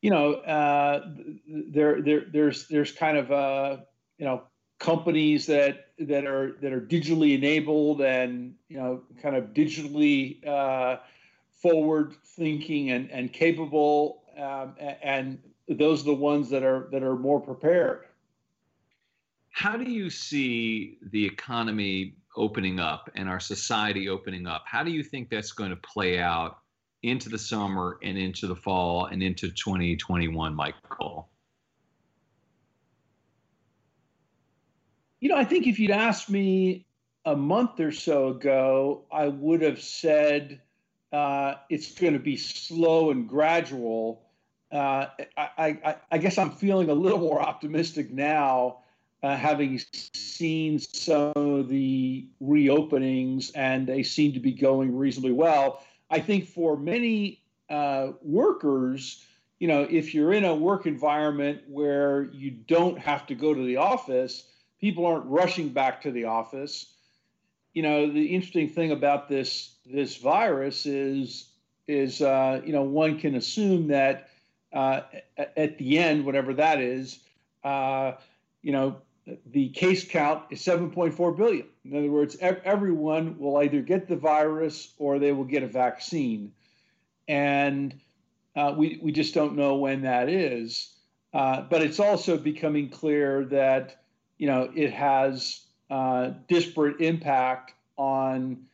you 0.00 0.10
know 0.10 0.34
uh, 0.34 1.08
there 1.48 2.02
there 2.02 2.24
there's 2.32 2.68
there's 2.68 2.92
kind 2.92 3.16
of 3.16 3.32
uh, 3.32 3.78
you 4.18 4.24
know 4.24 4.42
companies 4.78 5.46
that 5.46 5.86
that 5.98 6.26
are 6.26 6.52
that 6.60 6.72
are 6.72 6.80
digitally 6.80 7.34
enabled 7.34 8.02
and 8.02 8.54
you 8.68 8.76
know 8.76 9.02
kind 9.22 9.36
of 9.36 9.46
digitally 9.54 10.46
uh, 10.46 10.98
forward 11.50 12.14
thinking 12.24 12.90
and 12.90 13.10
and 13.10 13.32
capable 13.32 14.22
um, 14.38 14.74
and 15.02 15.38
those 15.68 16.02
are 16.02 16.06
the 16.06 16.14
ones 16.14 16.50
that 16.50 16.62
are 16.62 16.88
that 16.92 17.02
are 17.02 17.16
more 17.16 17.40
prepared. 17.40 18.04
How 19.50 19.76
do 19.76 19.90
you 19.90 20.10
see 20.10 20.98
the 21.02 21.24
economy 21.24 22.16
opening 22.36 22.78
up 22.78 23.10
and 23.14 23.28
our 23.28 23.40
society 23.40 24.08
opening 24.08 24.46
up 24.46 24.64
how 24.66 24.82
do 24.82 24.90
you 24.90 25.02
think 25.02 25.28
that's 25.30 25.52
going 25.52 25.70
to 25.70 25.76
play 25.76 26.18
out 26.18 26.58
into 27.02 27.28
the 27.28 27.38
summer 27.38 27.98
and 28.02 28.18
into 28.18 28.46
the 28.46 28.56
fall 28.56 29.06
and 29.06 29.22
into 29.22 29.48
2021 29.50 30.54
michael 30.54 31.28
You 35.20 35.30
know, 35.30 35.36
I 35.36 35.44
think 35.44 35.66
if 35.66 35.78
you'd 35.78 35.90
asked 35.90 36.28
me 36.28 36.86
a 37.24 37.34
month 37.34 37.80
or 37.80 37.90
so 37.90 38.28
ago, 38.28 39.04
I 39.10 39.28
would 39.28 39.62
have 39.62 39.80
said 39.80 40.60
uh, 41.12 41.54
it's 41.70 41.98
going 41.98 42.12
to 42.12 42.18
be 42.18 42.36
slow 42.36 43.10
and 43.10 43.28
gradual. 43.28 44.22
Uh, 44.70 45.06
I, 45.36 45.48
I, 45.58 45.96
I, 46.12 46.18
guess 46.18 46.38
I'm 46.38 46.50
feeling 46.50 46.90
a 46.90 46.94
little 46.94 47.18
more 47.18 47.40
optimistic 47.40 48.12
now, 48.12 48.78
uh, 49.26 49.36
having 49.36 49.80
seen 50.14 50.78
some 50.78 51.32
of 51.34 51.68
the 51.68 52.28
reopenings, 52.40 53.50
and 53.56 53.84
they 53.86 54.04
seem 54.04 54.32
to 54.32 54.38
be 54.38 54.52
going 54.52 54.96
reasonably 54.96 55.32
well. 55.32 55.82
I 56.10 56.20
think 56.20 56.46
for 56.46 56.76
many 56.76 57.42
uh, 57.68 58.12
workers, 58.22 59.24
you 59.58 59.66
know, 59.66 59.82
if 59.90 60.14
you're 60.14 60.32
in 60.32 60.44
a 60.44 60.54
work 60.54 60.86
environment 60.86 61.62
where 61.68 62.28
you 62.32 62.52
don't 62.52 62.98
have 63.00 63.26
to 63.26 63.34
go 63.34 63.52
to 63.52 63.66
the 63.66 63.78
office, 63.78 64.44
people 64.80 65.04
aren't 65.04 65.26
rushing 65.26 65.70
back 65.70 66.02
to 66.02 66.12
the 66.12 66.26
office. 66.26 66.94
You 67.74 67.82
know, 67.82 68.08
the 68.08 68.26
interesting 68.26 68.68
thing 68.68 68.92
about 68.92 69.28
this 69.28 69.74
this 69.84 70.18
virus 70.18 70.86
is 70.86 71.48
is 71.88 72.20
uh, 72.22 72.60
you 72.64 72.72
know 72.72 72.84
one 72.84 73.18
can 73.18 73.34
assume 73.34 73.88
that 73.88 74.28
uh, 74.72 75.00
at 75.56 75.78
the 75.78 75.98
end, 75.98 76.24
whatever 76.24 76.54
that 76.54 76.80
is, 76.80 77.18
uh, 77.64 78.12
you 78.62 78.70
know, 78.70 78.96
the 79.46 79.68
case 79.70 80.06
count 80.08 80.44
is 80.50 80.60
7.4 80.60 81.36
billion. 81.36 81.66
In 81.84 81.96
other 81.96 82.10
words, 82.10 82.36
ev- 82.40 82.60
everyone 82.64 83.38
will 83.38 83.56
either 83.58 83.80
get 83.80 84.08
the 84.08 84.16
virus 84.16 84.94
or 84.98 85.18
they 85.18 85.32
will 85.32 85.44
get 85.44 85.62
a 85.62 85.68
vaccine, 85.68 86.52
and 87.28 87.98
uh, 88.54 88.74
we 88.76 89.00
we 89.02 89.12
just 89.12 89.34
don't 89.34 89.56
know 89.56 89.76
when 89.76 90.02
that 90.02 90.28
is. 90.28 90.92
Uh, 91.34 91.62
but 91.62 91.82
it's 91.82 92.00
also 92.00 92.38
becoming 92.38 92.88
clear 92.88 93.44
that 93.44 93.96
you 94.38 94.46
know, 94.46 94.70
it 94.74 94.92
has 94.92 95.62
uh, 95.90 96.32
disparate 96.48 97.00
impact 97.00 97.72
on, 97.96 98.64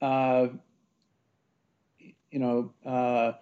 uh, 0.00 0.48
you 2.30 2.38
know, 2.38 2.72
uh, 2.84 3.32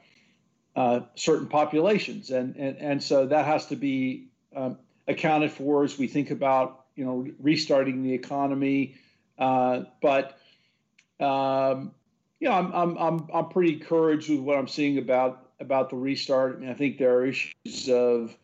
uh, 0.76 1.00
certain 1.14 1.46
populations, 1.46 2.30
and, 2.30 2.56
and 2.56 2.76
and 2.78 3.02
so 3.02 3.26
that 3.26 3.44
has 3.44 3.66
to 3.66 3.76
be 3.76 4.28
um, 4.54 4.78
accounted 5.10 5.50
for 5.50 5.84
as 5.84 5.98
we 5.98 6.06
think 6.06 6.30
about, 6.30 6.86
you 6.94 7.04
know, 7.04 7.26
restarting 7.38 8.02
the 8.02 8.12
economy. 8.12 8.94
Uh, 9.38 9.84
but 10.00 10.38
um, 11.18 11.92
you 12.38 12.48
know, 12.48 12.54
I'm, 12.54 12.72
I'm 12.72 12.96
I'm 12.96 13.28
I'm 13.32 13.48
pretty 13.48 13.74
encouraged 13.74 14.30
with 14.30 14.40
what 14.40 14.56
I'm 14.56 14.68
seeing 14.68 14.98
about 14.98 15.50
about 15.60 15.90
the 15.90 15.96
restart. 15.96 16.56
I 16.56 16.60
mean, 16.60 16.70
I 16.70 16.74
think 16.74 16.98
there 16.98 17.16
are 17.16 17.26
issues 17.26 17.88
of 17.88 18.36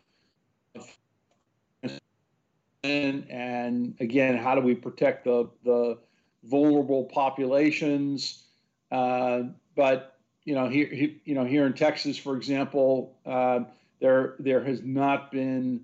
and 2.83 3.95
again, 4.01 4.37
how 4.37 4.55
do 4.55 4.61
we 4.61 4.75
protect 4.75 5.25
the 5.25 5.49
the 5.65 5.99
vulnerable 6.45 7.05
populations? 7.05 8.45
Uh, 8.91 9.43
but 9.75 10.19
you 10.45 10.55
know, 10.55 10.69
here 10.69 10.89
you 11.25 11.35
know 11.35 11.45
here 11.45 11.67
in 11.67 11.73
Texas, 11.73 12.17
for 12.17 12.37
example, 12.37 13.17
uh, 13.27 13.61
there 14.01 14.35
there 14.39 14.63
has 14.63 14.83
not 14.83 15.31
been 15.33 15.81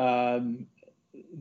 um, 0.00 0.66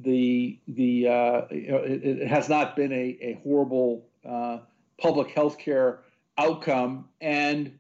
the 0.02 0.60
the 0.68 1.08
uh, 1.08 1.42
you 1.52 1.72
know, 1.72 1.78
it, 1.78 2.04
it, 2.04 2.28
has 2.28 2.50
not 2.50 2.76
been 2.76 2.92
a, 2.92 3.18
a 3.22 3.40
horrible 3.44 4.06
uh, 4.28 4.60
public 5.00 5.30
health 5.32 5.58
care 5.58 6.02
outcome, 6.38 7.08
and 7.22 7.78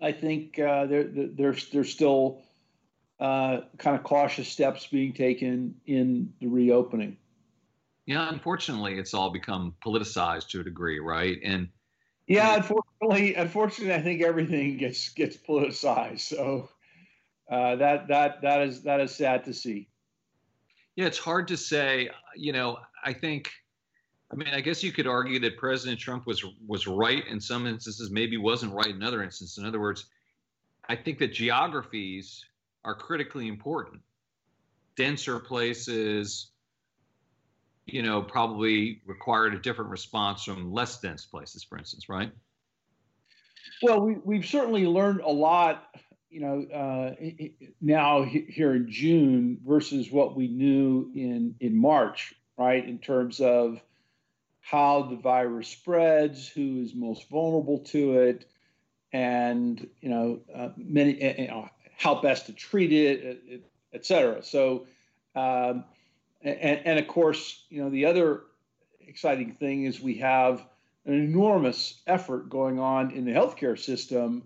I 0.00 0.12
think 0.12 0.58
uh, 0.58 0.86
there, 0.86 1.04
there's 1.04 1.68
there's 1.70 1.90
still 1.92 2.42
uh, 3.18 3.62
kind 3.78 3.96
of 3.96 4.04
cautious 4.04 4.48
steps 4.48 4.86
being 4.86 5.12
taken 5.12 5.74
in 5.86 6.32
the 6.40 6.46
reopening. 6.46 7.16
Yeah, 8.06 8.28
unfortunately, 8.28 8.98
it's 8.98 9.14
all 9.14 9.30
become 9.30 9.74
politicized 9.84 10.50
to 10.50 10.60
a 10.60 10.64
degree, 10.64 11.00
right? 11.00 11.38
And 11.42 11.68
yeah, 12.28 12.54
unfortunately, 12.54 13.34
unfortunately, 13.34 13.94
I 13.94 14.02
think 14.02 14.22
everything 14.22 14.76
gets 14.76 15.08
gets 15.08 15.36
politicized. 15.36 16.20
So 16.20 16.68
uh, 17.50 17.76
that 17.76 18.08
that 18.08 18.42
that 18.42 18.62
is 18.62 18.82
that 18.82 19.00
is 19.00 19.14
sad 19.14 19.44
to 19.44 19.54
see. 19.54 19.88
Yeah, 20.96 21.06
it's 21.06 21.18
hard 21.18 21.48
to 21.48 21.56
say. 21.56 22.10
You 22.34 22.52
know, 22.52 22.78
I 23.04 23.12
think. 23.12 23.50
I 24.28 24.34
mean, 24.34 24.48
I 24.52 24.60
guess 24.60 24.82
you 24.82 24.90
could 24.90 25.06
argue 25.06 25.38
that 25.38 25.56
President 25.56 26.00
Trump 26.00 26.26
was 26.26 26.44
was 26.66 26.88
right 26.88 27.24
in 27.28 27.40
some 27.40 27.64
instances, 27.64 28.10
maybe 28.10 28.36
wasn't 28.36 28.72
right 28.72 28.88
in 28.88 29.02
other 29.02 29.22
instances. 29.22 29.58
In 29.58 29.64
other 29.64 29.78
words, 29.78 30.06
I 30.88 30.96
think 30.96 31.18
that 31.18 31.32
geographies 31.32 32.44
are 32.84 32.94
critically 32.94 33.46
important. 33.46 34.00
Denser 34.96 35.38
places, 35.38 36.50
you 37.86 38.02
know, 38.02 38.22
probably 38.22 39.02
required 39.06 39.54
a 39.54 39.58
different 39.58 39.90
response 39.90 40.42
from 40.42 40.72
less 40.72 41.00
dense 41.00 41.24
places, 41.24 41.62
for 41.62 41.78
instance, 41.78 42.08
right? 42.08 42.32
Well, 43.82 44.00
we, 44.00 44.16
we've 44.24 44.46
certainly 44.46 44.86
learned 44.86 45.20
a 45.20 45.30
lot, 45.30 45.84
you 46.36 46.42
know, 46.42 46.66
uh, 46.70 47.14
now 47.80 48.22
here 48.22 48.74
in 48.74 48.90
June 48.90 49.58
versus 49.66 50.10
what 50.10 50.36
we 50.36 50.48
knew 50.48 51.10
in, 51.14 51.54
in 51.60 51.74
March, 51.74 52.34
right? 52.58 52.86
In 52.86 52.98
terms 52.98 53.40
of 53.40 53.80
how 54.60 55.04
the 55.04 55.16
virus 55.16 55.66
spreads, 55.66 56.46
who 56.46 56.82
is 56.82 56.94
most 56.94 57.30
vulnerable 57.30 57.78
to 57.78 58.18
it, 58.18 58.44
and 59.14 59.88
you 60.02 60.10
know, 60.10 60.40
uh, 60.54 60.68
many, 60.76 61.12
you 61.40 61.48
know, 61.48 61.70
how 61.96 62.20
best 62.20 62.44
to 62.46 62.52
treat 62.52 62.92
it, 62.92 63.62
et 63.94 64.04
cetera. 64.04 64.42
So, 64.42 64.86
um, 65.34 65.84
and, 66.42 66.82
and, 66.84 66.98
of 66.98 67.08
course, 67.08 67.64
you 67.70 67.82
know, 67.82 67.88
the 67.88 68.04
other 68.04 68.42
exciting 69.00 69.54
thing 69.54 69.84
is 69.84 70.02
we 70.02 70.16
have 70.16 70.62
an 71.06 71.14
enormous 71.14 71.94
effort 72.06 72.50
going 72.50 72.78
on 72.78 73.12
in 73.12 73.24
the 73.24 73.32
healthcare 73.32 73.78
system 73.78 74.42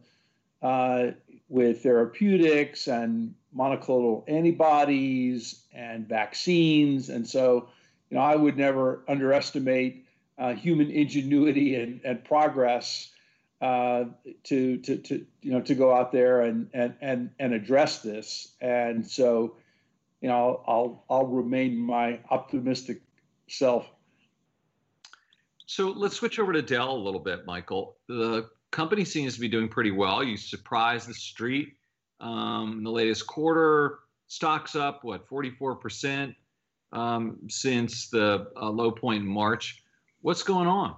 uh, 0.62 1.06
with 1.50 1.82
therapeutics 1.82 2.86
and 2.86 3.34
monoclonal 3.54 4.22
antibodies 4.28 5.64
and 5.74 6.08
vaccines. 6.08 7.08
And 7.10 7.26
so, 7.26 7.68
you 8.08 8.16
know, 8.16 8.22
I 8.22 8.36
would 8.36 8.56
never 8.56 9.02
underestimate 9.08 10.06
uh, 10.38 10.54
human 10.54 10.90
ingenuity 10.90 11.74
and, 11.74 12.00
and 12.04 12.24
progress 12.24 13.10
uh, 13.60 14.04
to, 14.44 14.78
to, 14.78 14.96
to, 14.96 15.26
you 15.42 15.52
know, 15.52 15.60
to 15.60 15.74
go 15.74 15.92
out 15.92 16.12
there 16.12 16.42
and, 16.42 16.70
and, 16.72 16.94
and, 17.00 17.30
and 17.38 17.52
address 17.52 17.98
this. 18.00 18.54
And 18.60 19.04
so, 19.06 19.56
you 20.20 20.28
know, 20.28 20.62
I'll, 20.66 21.04
I'll 21.10 21.26
remain 21.26 21.76
my 21.76 22.20
optimistic 22.30 23.02
self. 23.48 23.86
So 25.66 25.88
let's 25.88 26.14
switch 26.14 26.38
over 26.38 26.52
to 26.52 26.62
Dell 26.62 26.92
a 26.92 26.96
little 26.96 27.20
bit, 27.20 27.44
Michael. 27.44 27.96
The 28.08 28.48
company 28.70 29.04
seems 29.04 29.34
to 29.34 29.40
be 29.40 29.48
doing 29.48 29.68
pretty 29.68 29.90
well. 29.90 30.22
You 30.22 30.36
surprised 30.36 31.08
the 31.08 31.14
street 31.14 31.74
um, 32.20 32.74
in 32.78 32.84
the 32.84 32.90
latest 32.90 33.26
quarter. 33.26 34.00
Stocks 34.26 34.76
up, 34.76 35.02
what, 35.02 35.28
44% 35.28 36.34
um, 36.92 37.38
since 37.48 38.08
the 38.08 38.48
uh, 38.56 38.70
low 38.70 38.90
point 38.90 39.22
in 39.22 39.28
March. 39.28 39.82
What's 40.22 40.42
going 40.42 40.68
on? 40.68 40.94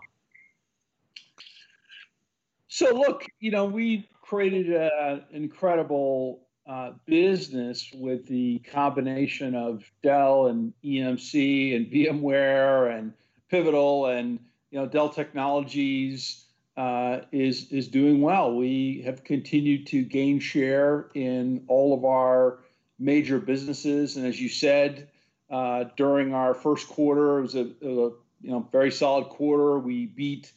So 2.69 2.95
look, 2.95 3.27
you 3.41 3.51
know, 3.51 3.65
we 3.65 4.09
created 4.23 4.71
an 4.73 5.25
incredible 5.33 6.47
uh, 6.67 6.93
business 7.07 7.91
with 7.95 8.27
the 8.27 8.61
combination 8.61 9.55
of 9.55 9.83
Dell 10.03 10.47
and 10.47 10.73
EMC 10.85 11.77
and 11.77 11.87
VMware 11.87 12.97
and 12.97 13.13
Pivotal 13.51 14.07
and 14.07 14.39
you 14.71 14.79
know 14.79 14.87
Dell 14.87 15.11
Technologies 15.11 16.47
is 16.77 17.71
is 17.71 17.89
doing 17.89 18.21
well. 18.21 18.55
We 18.55 19.03
have 19.05 19.25
continued 19.25 19.87
to 19.89 20.05
gain 20.05 20.41
share 20.41 21.11
in 21.15 21.65
all 21.69 21.95
of 21.95 22.05
our 22.05 22.61
major 22.99 23.39
businesses, 23.39 24.17
and 24.17 24.27
as 24.27 24.41
you 24.41 24.49
said, 24.49 25.09
uh, 25.53 25.85
during 25.97 26.33
our 26.33 26.55
first 26.55 26.89
quarter. 26.89 27.39
It 27.39 27.43
was 27.43 27.55
a, 27.55 27.61
a, 27.61 28.11
you 28.43 28.51
know 28.51 28.67
very 28.73 28.91
solid 28.91 29.29
quarter. 29.29 29.79
We 29.79 30.07
beat 30.07 30.51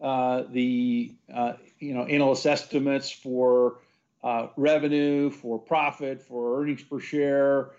uh, 0.00 0.44
the 0.50 1.14
uh, 1.32 1.52
you 1.78 1.94
know 1.94 2.04
analyst 2.04 2.46
estimates 2.46 3.10
for 3.10 3.80
uh, 4.24 4.48
revenue, 4.56 5.30
for 5.30 5.58
profit, 5.58 6.22
for 6.22 6.60
earnings 6.60 6.82
per 6.82 6.98
share. 6.98 7.70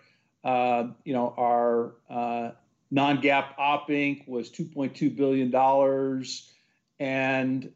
Uh, 0.44 0.90
you 1.04 1.14
know 1.14 1.34
our 1.38 1.96
uh, 2.10 2.52
non-GAAP 2.92 3.46
op 3.58 3.90
inc 3.90 4.28
was 4.28 4.50
2.2 4.50 5.16
billion 5.16 5.50
dollars, 5.50 6.52
and 7.00 7.72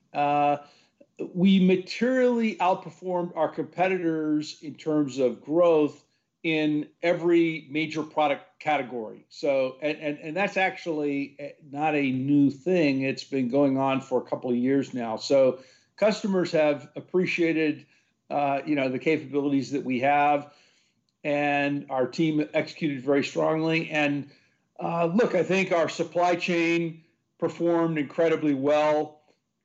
we 1.34 1.60
materially 1.60 2.56
outperformed 2.56 3.36
our 3.36 3.50
competitors 3.50 4.58
in 4.62 4.76
terms 4.76 5.20
of 5.20 5.42
growth 5.42 6.04
in 6.44 6.88
every 7.02 7.68
major 7.70 8.04
product 8.04 8.60
category. 8.60 9.26
So, 9.30 9.78
and, 9.82 9.98
and, 9.98 10.18
and 10.20 10.36
that's 10.36 10.58
actually 10.58 11.36
eh, 11.40 11.52
not 11.72 11.96
a 11.96 12.12
new 12.12 12.50
thing. 12.52 13.02
It's 13.02 13.24
been 13.24 13.48
going 13.48 13.78
on 13.78 14.02
for 14.02 14.20
a 14.20 14.24
couple 14.24 14.50
of 14.50 14.58
years 14.58 14.94
now. 14.94 15.16
So, 15.16 15.60
customers 15.96 16.52
have 16.52 16.90
appreciated, 16.96 17.86
uh, 18.30 18.60
you 18.66 18.76
know, 18.76 18.90
the 18.90 19.00
capabilities 19.00 19.72
that 19.72 19.86
we 19.86 20.00
have, 20.02 20.52
and 21.24 21.86
our 21.90 22.08
team 22.08 22.46
executed 22.54 23.02
very 23.02 23.24
strongly. 23.24 23.90
And 23.90 24.30
uh, 24.82 25.06
look, 25.06 25.36
I 25.36 25.44
think 25.44 25.72
our 25.72 25.88
supply 25.88 26.36
chain 26.36 27.04
performed 27.44 27.98
incredibly 27.98 28.54
well. 28.54 29.20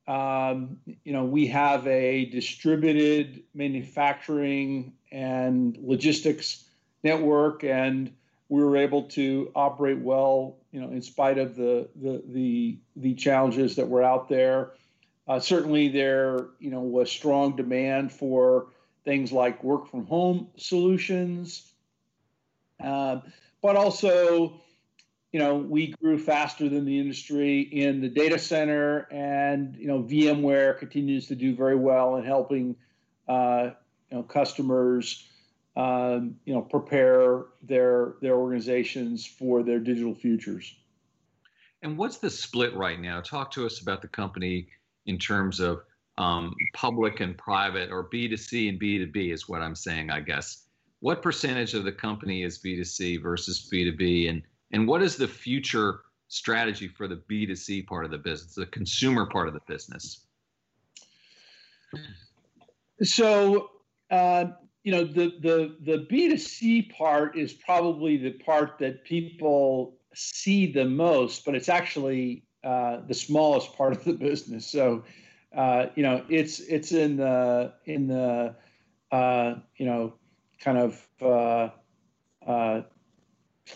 Um, 0.05 0.79
you 1.05 1.13
know, 1.13 1.23
we 1.23 1.47
have 1.47 1.87
a 1.87 2.25
distributed 2.25 3.43
manufacturing 3.53 4.95
and 5.13 5.77
logistics 5.81 6.65
network, 7.05 7.63
and 7.63 8.11
we 8.49 8.61
were 8.61 8.75
able 8.75 9.03
to 9.03 9.49
operate 9.55 9.99
well, 9.99 10.57
you 10.73 10.81
know, 10.81 10.89
in 10.89 11.01
spite 11.01 11.37
of 11.37 11.55
the 11.55 11.87
the 11.95 12.21
the, 12.27 12.77
the 12.97 13.13
challenges 13.13 13.77
that 13.77 13.87
were 13.87 14.03
out 14.03 14.27
there. 14.27 14.71
Uh, 15.25 15.39
certainly, 15.39 15.87
there 15.87 16.47
you 16.59 16.71
know 16.71 16.81
was 16.81 17.09
strong 17.09 17.55
demand 17.55 18.11
for 18.11 18.73
things 19.05 19.31
like 19.31 19.63
work 19.63 19.87
from 19.87 20.05
home 20.05 20.49
solutions, 20.57 21.71
uh, 22.83 23.21
but 23.61 23.77
also, 23.77 24.59
you 25.31 25.39
know, 25.39 25.57
we 25.57 25.93
grew 26.01 26.17
faster 26.17 26.69
than 26.69 26.85
the 26.85 26.99
industry 26.99 27.61
in 27.61 28.01
the 28.01 28.09
data 28.09 28.39
center, 28.39 29.07
and 29.11 29.75
you 29.75 29.87
know, 29.87 30.01
VMware 30.01 30.77
continues 30.79 31.27
to 31.27 31.35
do 31.35 31.55
very 31.55 31.75
well 31.75 32.15
in 32.15 32.23
helping 32.23 32.75
uh, 33.27 33.71
you 34.09 34.17
know 34.17 34.23
customers 34.23 35.29
um, 35.75 36.35
you 36.45 36.53
know, 36.53 36.61
prepare 36.61 37.45
their 37.63 38.15
their 38.21 38.35
organizations 38.35 39.25
for 39.25 39.63
their 39.63 39.79
digital 39.79 40.13
futures. 40.13 40.75
And 41.81 41.97
what's 41.97 42.17
the 42.17 42.29
split 42.29 42.75
right 42.75 42.99
now? 42.99 43.21
Talk 43.21 43.51
to 43.51 43.65
us 43.65 43.79
about 43.79 44.01
the 44.01 44.09
company 44.09 44.67
in 45.05 45.17
terms 45.17 45.61
of 45.61 45.83
um, 46.17 46.53
public 46.73 47.21
and 47.21 47.37
private, 47.37 47.91
or 47.91 48.09
B2C 48.09 48.67
and 48.67 48.79
B2B 48.79 49.31
is 49.31 49.47
what 49.47 49.61
I'm 49.61 49.75
saying, 49.75 50.09
I 50.09 50.19
guess. 50.19 50.65
What 50.99 51.21
percentage 51.21 51.73
of 51.73 51.85
the 51.85 51.93
company 51.93 52.43
is 52.43 52.59
B2C 52.59 53.23
versus 53.23 53.69
B2B, 53.71 54.29
and 54.29 54.41
and 54.71 54.87
what 54.87 55.01
is 55.01 55.15
the 55.15 55.27
future 55.27 56.01
strategy 56.27 56.87
for 56.87 57.07
the 57.07 57.17
B2C 57.29 57.87
part 57.87 58.05
of 58.05 58.11
the 58.11 58.17
business, 58.17 58.55
the 58.55 58.65
consumer 58.67 59.25
part 59.25 59.47
of 59.47 59.53
the 59.53 59.61
business? 59.67 60.25
So 63.01 63.71
uh, 64.11 64.45
you 64.83 64.91
know 64.91 65.03
the 65.03 65.33
the 65.41 65.75
the 65.81 66.07
b2c 66.09 66.91
part 66.91 67.37
is 67.37 67.53
probably 67.53 68.17
the 68.17 68.31
part 68.31 68.77
that 68.79 69.03
people 69.03 69.97
see 70.13 70.71
the 70.71 70.85
most 70.85 71.45
but 71.45 71.53
it's 71.55 71.69
actually 71.69 72.43
uh, 72.63 72.97
the 73.07 73.13
smallest 73.13 73.75
part 73.77 73.93
of 73.93 74.03
the 74.03 74.13
business 74.13 74.65
so 74.65 75.03
uh, 75.55 75.87
you 75.95 76.03
know 76.03 76.23
it's 76.29 76.59
it's 76.61 76.91
in 76.91 77.17
the 77.17 77.73
in 77.85 78.07
the 78.07 78.55
uh, 79.11 79.55
you 79.77 79.85
know 79.85 80.13
kind 80.59 80.77
of 80.77 81.07
uh, 81.21 81.69
uh, 82.49 82.81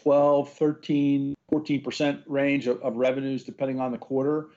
12 0.02 0.50
13 0.54 1.36
14% 1.52 2.24
range 2.28 2.68
of, 2.68 2.82
of, 2.82 2.96
revenues 2.96 3.44
depending 3.44 3.80
on 3.80 3.92
the 3.92 3.98
quarter 3.98 4.48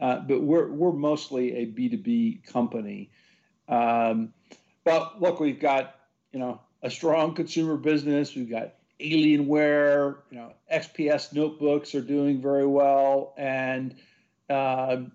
uh, 0.00 0.20
but 0.20 0.42
we're 0.42 0.70
we're 0.70 0.92
mostly 0.92 1.56
a 1.56 1.66
b2b 1.66 2.44
company 2.46 3.10
um, 3.68 4.32
but 4.84 5.20
look, 5.20 5.40
we've 5.40 5.60
got 5.60 5.96
you 6.32 6.38
know 6.38 6.60
a 6.82 6.90
strong 6.90 7.34
consumer 7.34 7.76
business. 7.76 8.34
We've 8.34 8.50
got 8.50 8.74
Alienware. 9.00 10.16
You 10.30 10.38
know, 10.38 10.52
XPS 10.72 11.32
notebooks 11.32 11.94
are 11.94 12.02
doing 12.02 12.40
very 12.40 12.66
well, 12.66 13.34
and 13.36 13.94
uh, 14.50 14.96
you 14.98 15.10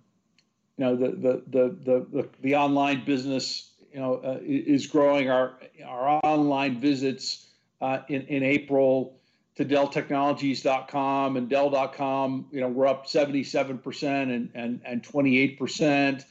know 0.78 0.96
the, 0.96 1.10
the 1.10 1.44
the 1.48 1.78
the 1.84 2.08
the, 2.12 2.30
the 2.42 2.56
online 2.56 3.06
business 3.06 3.72
you 3.94 4.00
know 4.00 4.16
uh, 4.16 4.40
is 4.42 4.88
growing. 4.88 5.30
Our 5.30 5.54
our 5.86 6.20
online 6.24 6.80
visits 6.80 7.48
uh, 7.82 8.00
in 8.10 8.24
in 8.24 8.44
April 8.44 9.19
to 9.60 9.66
DellTechnologies.com 9.66 11.36
and 11.36 11.50
Dell.com, 11.50 12.46
you 12.50 12.62
know, 12.62 12.70
we're 12.70 12.88
up 12.88 13.08
77% 13.08 14.04
and 14.34 14.50
and 14.56 14.80
and 14.86 15.04
28%. 15.04 16.24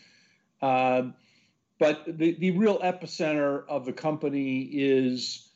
Um, 0.63 1.13
but 1.79 2.05
the, 2.07 2.33
the 2.39 2.53
real 2.53 2.79
epicenter 2.79 3.65
of 3.69 3.85
the 3.85 3.93
company 3.93 4.63
is 4.73 5.51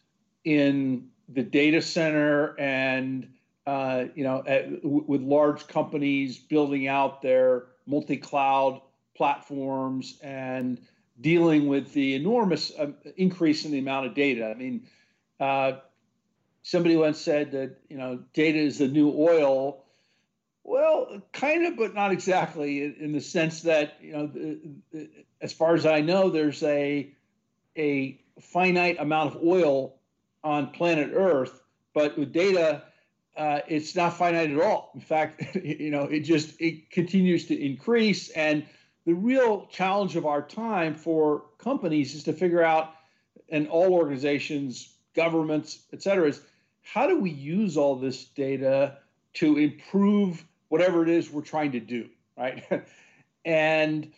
in 0.45 1.09
the 1.31 1.43
data 1.43 1.81
center 1.81 2.61
and 2.61 3.33
uh, 3.67 4.05
you 4.15 4.23
know 4.23 4.45
at, 4.47 4.85
with 4.85 5.23
large 5.23 5.67
companies 5.67 6.37
building 6.37 6.89
out 6.89 7.23
their 7.23 7.69
multi-cloud 7.87 8.83
platforms 9.17 10.19
and 10.23 10.79
dealing 11.23 11.69
with 11.69 11.91
the 11.95 12.17
enormous 12.17 12.71
uh, 12.79 12.93
increase 13.17 13.65
in 13.65 13.73
the 13.73 13.79
amount 13.79 14.05
of 14.05 14.15
data. 14.15 14.51
I 14.51 14.55
mean, 14.59 14.87
uh, 15.41 15.73
somebody 16.63 16.97
once 16.97 17.21
said 17.21 17.53
that 17.53 17.77
you 17.89 17.97
know 17.97 18.21
data 18.33 18.59
is 18.59 18.79
the 18.79 18.89
new 18.89 19.13
oil, 19.17 19.85
well, 20.65 21.21
kind 21.33 21.67
of, 21.67 21.77
but 21.77 21.95
not 21.95 22.13
exactly, 22.13 22.85
in 22.85 23.13
the 23.13 23.21
sense 23.21 23.63
that 23.63 23.99
you 24.01 24.13
know, 24.13 25.07
as 25.41 25.53
far 25.53 25.75
as 25.75 25.87
I 25.87 26.01
know, 26.01 26.31
there's 26.31 26.63
a 26.63 27.13
a 27.77 28.21
finite 28.41 28.99
amount 28.99 29.35
of 29.35 29.43
oil 29.43 29.97
on 30.45 30.71
planet 30.71 31.13
Earth, 31.15 31.63
but 31.95 32.19
with 32.19 32.33
data, 32.33 32.83
uh, 33.37 33.61
it's 33.69 33.97
not 33.97 34.17
finite 34.17 34.51
at 34.51 34.61
all. 34.61 34.91
In 34.95 35.01
fact, 35.01 35.57
you 35.65 35.91
know, 35.91 36.03
it 36.03 36.21
just 36.21 36.61
it 36.61 36.91
continues 36.91 37.47
to 37.47 37.61
increase, 37.61 38.31
and 38.31 38.65
the 39.05 39.15
real 39.15 39.67
challenge 39.67 40.15
of 40.15 40.27
our 40.27 40.43
time 40.43 40.95
for 40.95 41.45
companies 41.59 42.15
is 42.15 42.23
to 42.25 42.33
figure 42.33 42.63
out, 42.63 42.95
and 43.49 43.67
all 43.69 43.95
organizations, 43.95 44.95
governments, 45.15 45.81
et 45.93 46.03
cetera, 46.03 46.29
is 46.29 46.41
how 46.83 47.07
do 47.07 47.19
we 47.19 47.31
use 47.31 47.77
all 47.77 47.97
this 47.97 48.25
data 48.25 48.99
to 49.35 49.57
improve 49.59 50.45
whatever 50.69 51.03
it 51.03 51.09
is 51.09 51.31
we're 51.31 51.43
trying 51.43 51.73
to 51.73 51.81
do, 51.81 52.09
right? 52.37 52.65
and 53.45 54.13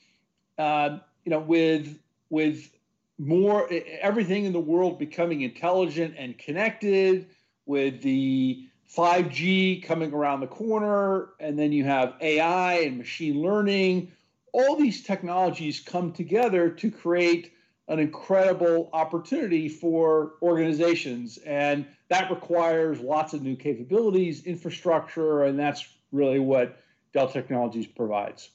uh, 0.59 0.98
you 1.24 1.31
know, 1.31 1.40
with 1.40 1.98
with 2.31 2.70
more 3.18 3.68
everything 4.00 4.44
in 4.44 4.53
the 4.53 4.61
world 4.61 4.98
becoming 4.98 5.42
intelligent 5.42 6.14
and 6.18 6.37
connected, 6.38 7.29
with 7.66 8.03
the 8.03 8.68
5G 8.96 9.83
coming 9.85 10.12
around 10.12 10.40
the 10.40 10.46
corner, 10.46 11.31
and 11.40 11.59
then 11.59 11.72
you 11.72 11.85
have 11.85 12.14
AI 12.20 12.74
and 12.81 12.98
machine 12.98 13.40
learning. 13.40 14.12
All 14.53 14.77
these 14.77 15.03
technologies 15.03 15.81
come 15.81 16.12
together 16.12 16.70
to 16.70 16.90
create 16.90 17.53
an 17.88 17.99
incredible 17.99 18.88
opportunity 18.92 19.68
for 19.68 20.35
organizations. 20.42 21.38
And 21.38 21.87
that 22.09 22.31
requires 22.31 23.01
lots 23.01 23.35
of 23.35 23.42
new 23.42 23.57
capabilities, 23.57 24.44
infrastructure, 24.44 25.44
and 25.44 25.59
that's 25.59 25.87
really 26.12 26.38
what 26.38 26.79
Dell 27.12 27.29
Technologies 27.29 27.87
provides. 27.87 28.51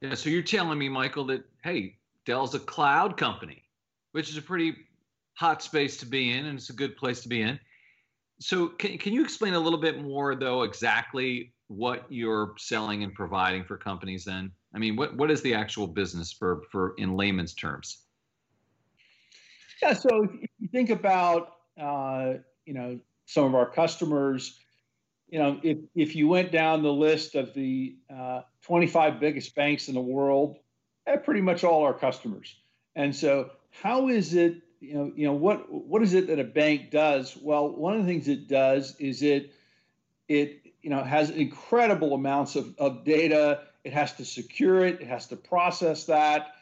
Yeah, 0.00 0.14
so 0.14 0.30
you're 0.30 0.42
telling 0.42 0.78
me, 0.78 0.88
Michael, 0.88 1.24
that 1.26 1.44
hey, 1.62 1.96
Dell's 2.26 2.54
a 2.54 2.58
cloud 2.58 3.16
company, 3.16 3.62
which 4.12 4.30
is 4.30 4.36
a 4.36 4.42
pretty 4.42 4.76
hot 5.34 5.62
space 5.62 5.96
to 5.98 6.06
be 6.06 6.32
in, 6.32 6.46
and 6.46 6.58
it's 6.58 6.70
a 6.70 6.74
good 6.74 6.96
place 6.96 7.22
to 7.22 7.28
be 7.28 7.42
in. 7.42 7.58
So, 8.40 8.68
can, 8.68 8.98
can 8.98 9.12
you 9.12 9.22
explain 9.22 9.54
a 9.54 9.60
little 9.60 9.78
bit 9.78 10.02
more, 10.02 10.34
though, 10.34 10.62
exactly 10.62 11.54
what 11.68 12.04
you're 12.08 12.54
selling 12.58 13.02
and 13.02 13.14
providing 13.14 13.64
for 13.64 13.76
companies? 13.76 14.24
Then, 14.24 14.50
I 14.74 14.78
mean, 14.78 14.96
what 14.96 15.16
what 15.16 15.30
is 15.30 15.40
the 15.42 15.54
actual 15.54 15.86
business 15.86 16.32
for 16.32 16.62
for 16.70 16.94
in 16.98 17.16
layman's 17.16 17.54
terms? 17.54 18.03
Yeah, 19.84 19.92
so 19.92 20.24
if 20.24 20.30
you 20.58 20.68
think 20.68 20.88
about 20.88 21.56
uh, 21.78 22.34
you 22.64 22.72
know 22.72 22.98
some 23.26 23.44
of 23.44 23.54
our 23.54 23.68
customers, 23.70 24.58
you 25.28 25.38
know, 25.38 25.60
if, 25.62 25.76
if 25.94 26.16
you 26.16 26.26
went 26.26 26.52
down 26.52 26.82
the 26.82 26.92
list 26.92 27.34
of 27.34 27.52
the 27.52 27.96
uh, 28.14 28.42
25 28.62 29.20
biggest 29.20 29.54
banks 29.54 29.88
in 29.88 29.94
the 29.94 30.00
world, 30.00 30.56
pretty 31.24 31.42
much 31.42 31.64
all 31.64 31.82
our 31.82 31.92
customers. 31.92 32.56
And 32.96 33.14
so, 33.14 33.50
how 33.72 34.08
is 34.08 34.32
it, 34.32 34.62
you 34.80 34.94
know, 34.94 35.12
you 35.14 35.26
know, 35.26 35.34
what 35.34 35.70
what 35.70 36.00
is 36.02 36.14
it 36.14 36.28
that 36.28 36.38
a 36.38 36.44
bank 36.44 36.90
does? 36.90 37.36
Well, 37.36 37.68
one 37.68 37.92
of 37.92 38.06
the 38.06 38.10
things 38.10 38.26
it 38.26 38.48
does 38.48 38.96
is 38.98 39.22
it 39.22 39.52
it 40.28 40.62
you 40.80 40.88
know 40.88 41.04
has 41.04 41.28
incredible 41.28 42.14
amounts 42.14 42.56
of, 42.56 42.74
of 42.78 43.04
data. 43.04 43.64
It 43.84 43.92
has 43.92 44.14
to 44.14 44.24
secure 44.24 44.82
it. 44.86 45.02
It 45.02 45.08
has 45.08 45.26
to 45.26 45.36
process 45.36 46.04
that. 46.04 46.53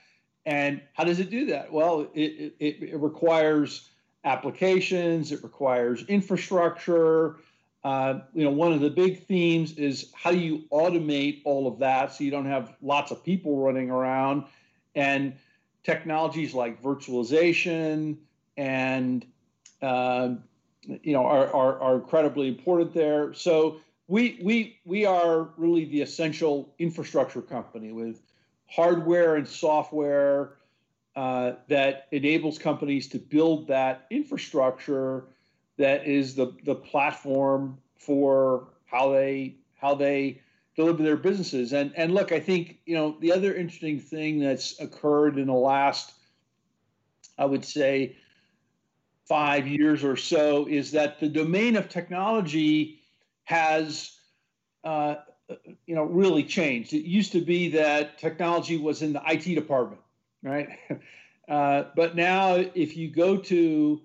And 0.44 0.80
how 0.94 1.04
does 1.04 1.20
it 1.20 1.30
do 1.30 1.46
that? 1.46 1.72
Well, 1.72 2.08
it, 2.14 2.54
it, 2.58 2.82
it 2.82 2.98
requires 2.98 3.88
applications. 4.24 5.32
It 5.32 5.42
requires 5.42 6.04
infrastructure. 6.06 7.36
Uh, 7.84 8.20
you 8.32 8.44
know, 8.44 8.50
one 8.50 8.72
of 8.72 8.80
the 8.80 8.90
big 8.90 9.24
themes 9.26 9.72
is 9.72 10.10
how 10.14 10.30
do 10.30 10.38
you 10.38 10.64
automate 10.72 11.42
all 11.44 11.66
of 11.66 11.78
that 11.80 12.12
so 12.12 12.24
you 12.24 12.30
don't 12.30 12.46
have 12.46 12.74
lots 12.80 13.10
of 13.10 13.24
people 13.24 13.58
running 13.58 13.90
around, 13.90 14.44
and 14.94 15.34
technologies 15.82 16.54
like 16.54 16.80
virtualization 16.80 18.16
and 18.56 19.26
uh, 19.80 20.34
you 21.02 21.12
know 21.12 21.24
are, 21.24 21.52
are, 21.52 21.80
are 21.80 21.94
incredibly 21.96 22.48
important 22.48 22.94
there. 22.94 23.34
So 23.34 23.80
we 24.06 24.38
we 24.42 24.78
we 24.84 25.04
are 25.04 25.48
really 25.56 25.84
the 25.84 26.02
essential 26.02 26.72
infrastructure 26.78 27.42
company 27.42 27.90
with 27.90 28.20
hardware 28.74 29.36
and 29.36 29.46
software 29.46 30.54
uh, 31.14 31.52
that 31.68 32.08
enables 32.12 32.58
companies 32.58 33.06
to 33.08 33.18
build 33.18 33.68
that 33.68 34.06
infrastructure 34.10 35.26
that 35.76 36.06
is 36.06 36.34
the 36.34 36.54
the 36.64 36.74
platform 36.74 37.78
for 37.96 38.68
how 38.86 39.12
they 39.12 39.56
how 39.76 39.94
they 39.94 40.40
deliver 40.76 41.02
their 41.02 41.16
businesses. 41.16 41.72
And 41.72 41.92
and 41.96 42.14
look, 42.14 42.32
I 42.32 42.40
think 42.40 42.78
you 42.86 42.94
know 42.94 43.16
the 43.20 43.32
other 43.32 43.54
interesting 43.54 44.00
thing 44.00 44.38
that's 44.38 44.80
occurred 44.80 45.38
in 45.38 45.46
the 45.46 45.52
last, 45.52 46.12
I 47.36 47.44
would 47.44 47.64
say, 47.64 48.16
five 49.26 49.66
years 49.66 50.02
or 50.02 50.16
so 50.16 50.66
is 50.66 50.92
that 50.92 51.20
the 51.20 51.28
domain 51.28 51.76
of 51.76 51.88
technology 51.88 53.00
has. 53.44 54.16
Uh, 54.84 55.16
you 55.86 55.94
know, 55.94 56.04
really 56.04 56.44
changed. 56.44 56.92
It 56.92 57.04
used 57.04 57.32
to 57.32 57.40
be 57.40 57.68
that 57.70 58.18
technology 58.18 58.76
was 58.76 59.02
in 59.02 59.12
the 59.12 59.22
IT 59.26 59.54
department, 59.54 60.00
right? 60.42 60.68
Uh, 61.48 61.86
but 61.96 62.14
now, 62.14 62.54
if 62.54 62.96
you 62.96 63.10
go 63.10 63.36
to 63.36 64.00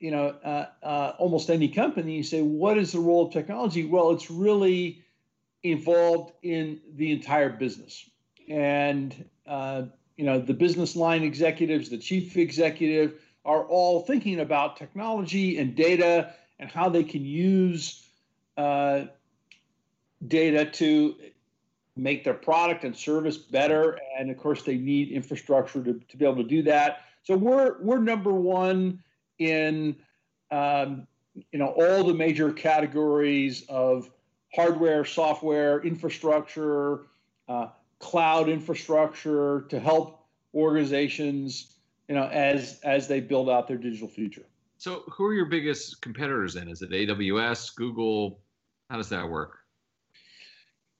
you 0.00 0.10
know, 0.10 0.28
uh, 0.44 0.66
uh, 0.82 1.12
almost 1.18 1.50
any 1.50 1.68
company, 1.68 2.16
you 2.16 2.22
say, 2.22 2.42
what 2.42 2.78
is 2.78 2.92
the 2.92 3.00
role 3.00 3.26
of 3.26 3.32
technology? 3.32 3.84
Well, 3.84 4.10
it's 4.10 4.30
really 4.30 5.04
involved 5.62 6.32
in 6.42 6.80
the 6.94 7.10
entire 7.12 7.50
business. 7.50 8.08
And, 8.48 9.28
uh, 9.46 9.84
you 10.16 10.24
know, 10.24 10.40
the 10.40 10.54
business 10.54 10.94
line 10.94 11.22
executives, 11.22 11.88
the 11.88 11.98
chief 11.98 12.36
executive 12.36 13.20
are 13.44 13.64
all 13.64 14.02
thinking 14.02 14.40
about 14.40 14.76
technology 14.76 15.58
and 15.58 15.74
data 15.74 16.32
and 16.60 16.70
how 16.70 16.88
they 16.88 17.04
can 17.04 17.24
use 17.24 18.04
uh, 18.56 19.06
data 20.26 20.64
to 20.64 21.14
make 21.96 22.24
their 22.24 22.34
product 22.34 22.84
and 22.84 22.96
service 22.96 23.36
better. 23.36 23.98
And 24.18 24.30
of 24.30 24.36
course, 24.36 24.62
they 24.62 24.76
need 24.76 25.10
infrastructure 25.10 25.82
to, 25.82 26.00
to 26.08 26.16
be 26.16 26.24
able 26.24 26.36
to 26.36 26.48
do 26.48 26.62
that. 26.62 27.02
So 27.22 27.36
we're, 27.36 27.76
we're 27.80 27.98
number 27.98 28.32
one 28.32 29.02
in 29.38 29.96
um, 30.50 31.06
you 31.52 31.58
know 31.58 31.68
all 31.68 32.04
the 32.04 32.14
major 32.14 32.52
categories 32.52 33.64
of 33.68 34.10
hardware, 34.54 35.04
software, 35.04 35.80
infrastructure, 35.82 37.06
uh, 37.48 37.68
cloud 37.98 38.48
infrastructure 38.48 39.66
to 39.68 39.78
help 39.78 40.24
organizations 40.54 41.74
you 42.08 42.14
know 42.14 42.26
as 42.28 42.80
as 42.82 43.06
they 43.08 43.20
build 43.20 43.48
out 43.48 43.68
their 43.68 43.76
digital 43.76 44.08
future. 44.08 44.44
So, 44.78 45.02
who 45.10 45.24
are 45.26 45.34
your 45.34 45.46
biggest 45.46 46.00
competitors 46.00 46.56
in? 46.56 46.68
Is 46.68 46.82
it 46.82 46.90
AWS, 46.90 47.74
Google? 47.74 48.40
How 48.90 48.96
does 48.96 49.08
that 49.08 49.28
work? 49.28 49.58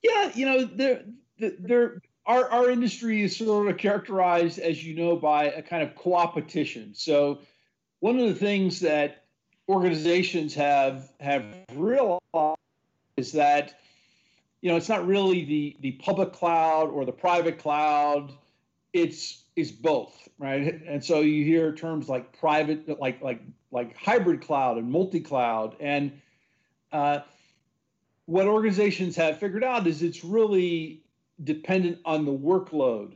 Yeah, 0.01 0.31
you 0.33 0.45
know, 0.45 0.65
there, 0.65 1.03
there, 1.37 2.01
our 2.25 2.49
our 2.49 2.69
industry 2.69 3.23
is 3.23 3.35
sort 3.35 3.67
of 3.69 3.77
characterized, 3.77 4.59
as 4.59 4.83
you 4.83 4.95
know, 4.95 5.15
by 5.15 5.45
a 5.45 5.61
kind 5.61 5.83
of 5.83 5.95
co-opetition. 5.95 6.93
So 6.93 7.39
one 7.99 8.19
of 8.19 8.27
the 8.27 8.35
things 8.35 8.79
that 8.81 9.25
organizations 9.67 10.53
have 10.55 11.11
have 11.19 11.43
realized 11.73 12.21
is 13.17 13.33
that 13.33 13.79
you 14.61 14.69
know 14.69 14.77
it's 14.77 14.89
not 14.89 15.05
really 15.05 15.45
the 15.45 15.77
the 15.81 15.91
public 15.93 16.33
cloud 16.33 16.89
or 16.89 17.05
the 17.05 17.11
private 17.11 17.57
cloud. 17.57 18.31
It's 18.93 19.43
it's 19.55 19.71
both 19.71 20.29
right? 20.39 20.81
And 20.87 21.03
so 21.03 21.19
you 21.19 21.43
hear 21.43 21.75
terms 21.75 22.09
like 22.09 22.37
private 22.39 22.99
like 22.99 23.21
like 23.21 23.41
like 23.71 23.95
hybrid 23.95 24.41
cloud 24.41 24.77
and 24.77 24.89
multi-cloud. 24.89 25.75
And 25.79 26.19
uh, 26.91 27.19
what 28.29 28.45
organizations 28.45 29.15
have 29.15 29.39
figured 29.39 29.63
out 29.63 29.87
is 29.87 30.03
it's 30.03 30.23
really 30.23 31.01
dependent 31.43 31.97
on 32.05 32.25
the 32.25 32.31
workload 32.31 33.13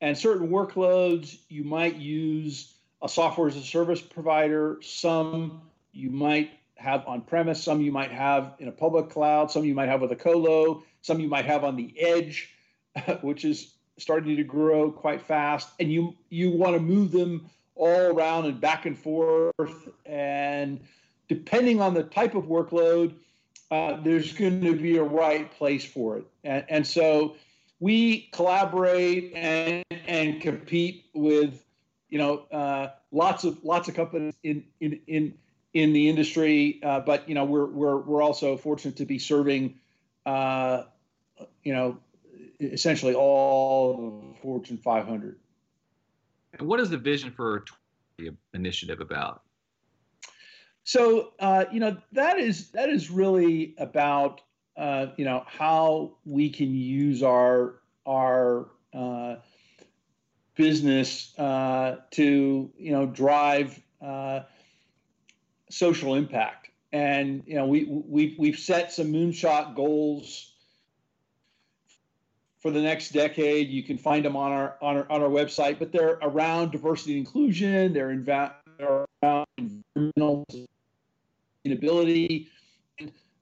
and 0.00 0.16
certain 0.16 0.48
workloads 0.48 1.38
you 1.48 1.64
might 1.64 1.96
use 1.96 2.74
a 3.02 3.08
software 3.08 3.48
as 3.48 3.56
a 3.56 3.62
service 3.62 4.00
provider. 4.00 4.78
Some 4.80 5.62
you 5.90 6.10
might 6.10 6.50
have 6.76 7.04
on 7.08 7.22
premise, 7.22 7.60
some 7.60 7.80
you 7.80 7.90
might 7.90 8.12
have 8.12 8.54
in 8.60 8.68
a 8.68 8.72
public 8.72 9.10
cloud, 9.10 9.50
some 9.50 9.64
you 9.64 9.74
might 9.74 9.88
have 9.88 10.00
with 10.00 10.12
a 10.12 10.16
colo, 10.16 10.84
some 11.00 11.18
you 11.18 11.28
might 11.28 11.44
have 11.44 11.64
on 11.64 11.74
the 11.74 11.92
edge, 11.98 12.54
which 13.20 13.44
is 13.44 13.74
starting 13.98 14.36
to 14.36 14.44
grow 14.44 14.92
quite 14.92 15.22
fast. 15.22 15.70
And 15.80 15.92
you 15.92 16.14
you 16.30 16.52
want 16.52 16.74
to 16.74 16.80
move 16.80 17.10
them 17.10 17.50
all 17.74 18.12
around 18.12 18.46
and 18.46 18.60
back 18.60 18.86
and 18.86 18.96
forth. 18.96 19.88
And 20.06 20.80
depending 21.28 21.80
on 21.80 21.94
the 21.94 22.04
type 22.04 22.36
of 22.36 22.44
workload, 22.44 23.14
uh, 23.72 24.00
there's 24.02 24.32
going 24.32 24.60
to 24.60 24.76
be 24.76 24.98
a 24.98 25.02
right 25.02 25.50
place 25.52 25.84
for 25.84 26.18
it. 26.18 26.24
And, 26.44 26.64
and 26.68 26.86
so 26.86 27.36
we 27.80 28.28
collaborate 28.32 29.32
and, 29.34 29.84
and 30.06 30.40
compete 30.40 31.06
with 31.14 31.62
you 32.12 32.18
know, 32.18 32.44
uh, 32.52 32.90
lots 33.10 33.42
of 33.44 33.64
lots 33.64 33.88
of 33.88 33.94
companies 33.94 34.34
in 34.42 34.64
in 34.80 35.00
in 35.06 35.34
in 35.72 35.94
the 35.94 36.10
industry, 36.10 36.78
uh, 36.82 37.00
but 37.00 37.26
you 37.26 37.34
know, 37.34 37.46
we're 37.46 37.64
we're 37.64 37.96
we're 37.96 38.20
also 38.20 38.54
fortunate 38.58 38.96
to 38.96 39.06
be 39.06 39.18
serving, 39.18 39.78
uh, 40.26 40.82
you 41.64 41.72
know, 41.72 41.96
essentially 42.60 43.14
all 43.14 44.36
Fortune 44.42 44.76
500. 44.76 45.38
And 46.58 46.68
what 46.68 46.80
is 46.80 46.90
the 46.90 46.98
vision 46.98 47.30
for 47.30 47.64
the 48.18 48.32
initiative 48.52 49.00
about? 49.00 49.41
So 50.84 51.32
uh, 51.38 51.66
you 51.70 51.80
know 51.80 51.96
that 52.12 52.38
is 52.38 52.70
that 52.70 52.88
is 52.88 53.10
really 53.10 53.74
about 53.78 54.40
uh, 54.76 55.06
you 55.16 55.24
know 55.24 55.44
how 55.46 56.16
we 56.24 56.50
can 56.50 56.74
use 56.74 57.22
our 57.22 57.80
our 58.06 58.68
uh, 58.92 59.36
business 60.56 61.38
uh, 61.38 61.96
to 62.12 62.70
you 62.76 62.92
know 62.92 63.06
drive 63.06 63.80
uh, 64.00 64.40
social 65.70 66.14
impact. 66.14 66.70
And 66.92 67.42
you 67.46 67.54
know 67.54 67.66
we 67.66 67.84
we 67.84 68.34
we've 68.38 68.58
set 68.58 68.92
some 68.92 69.12
moonshot 69.12 69.76
goals 69.76 70.52
for 72.60 72.70
the 72.70 72.80
next 72.80 73.10
decade. 73.10 73.68
You 73.68 73.82
can 73.82 73.98
find 73.98 74.24
them 74.24 74.36
on 74.36 74.52
our 74.52 74.76
on 74.82 74.96
our, 74.96 75.06
on 75.10 75.22
our 75.22 75.28
website, 75.28 75.78
but 75.78 75.92
they're 75.92 76.18
around 76.22 76.72
diversity 76.72 77.12
and 77.12 77.26
inclusion. 77.26 77.92
They're, 77.92 78.10
in, 78.10 78.24
they're 78.24 79.06
around 79.22 79.46
environmental 79.56 80.44
sustainability. 81.64 82.48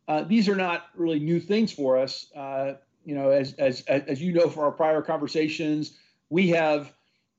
Uh, 0.08 0.22
these 0.24 0.48
are 0.48 0.56
not 0.56 0.86
really 0.94 1.20
new 1.20 1.40
things 1.40 1.72
for 1.72 1.96
us. 1.98 2.26
Uh, 2.34 2.74
you 3.04 3.14
know, 3.14 3.30
as, 3.30 3.54
as 3.54 3.82
as 3.82 4.20
you 4.20 4.32
know 4.32 4.48
from 4.48 4.64
our 4.64 4.72
prior 4.72 5.02
conversations, 5.02 5.98
we 6.28 6.48
have 6.48 6.92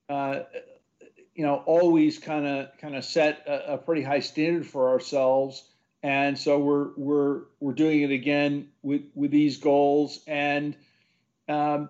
uh, 0.09 0.43
you 1.35 1.45
know, 1.45 1.63
always 1.65 2.19
kind 2.19 2.45
of 2.45 2.77
kind 2.77 2.95
of 2.95 3.05
set 3.05 3.43
a, 3.47 3.73
a, 3.73 3.77
pretty 3.77 4.01
high 4.01 4.19
standard 4.19 4.67
for 4.67 4.89
ourselves, 4.89 5.69
and 6.03 6.37
so 6.37 6.59
we're 6.59 6.89
we're 6.97 7.41
we're 7.59 7.73
doing 7.73 8.01
it 8.01 8.11
again 8.11 8.67
with 8.81 9.03
with 9.15 9.31
these 9.31 9.57
goals, 9.57 10.19
and 10.27 10.75
um, 11.47 11.89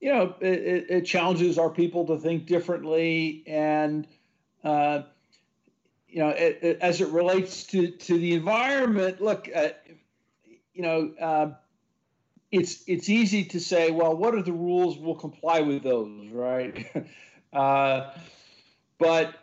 you 0.00 0.12
know, 0.12 0.34
it, 0.40 0.86
it, 0.90 1.00
challenges 1.02 1.58
our 1.58 1.70
people 1.70 2.06
to 2.06 2.18
think 2.18 2.46
differently, 2.46 3.42
and 3.46 4.06
uh, 4.62 5.02
you 6.08 6.20
know, 6.20 6.28
it, 6.28 6.78
as 6.80 7.00
it 7.00 7.08
relates 7.08 7.64
to 7.64 7.90
to 7.90 8.18
the 8.18 8.34
environment, 8.34 9.20
look, 9.20 9.48
uh, 9.54 9.70
you 10.74 10.82
know. 10.82 11.12
Uh, 11.20 11.50
it's 12.52 12.84
it's 12.86 13.08
easy 13.08 13.44
to 13.44 13.60
say, 13.60 13.90
well, 13.90 14.16
what 14.16 14.34
are 14.34 14.42
the 14.42 14.52
rules? 14.52 14.96
We'll 14.98 15.16
comply 15.16 15.60
with 15.60 15.82
those, 15.82 16.28
right? 16.30 16.86
Uh, 17.52 18.12
but 18.98 19.34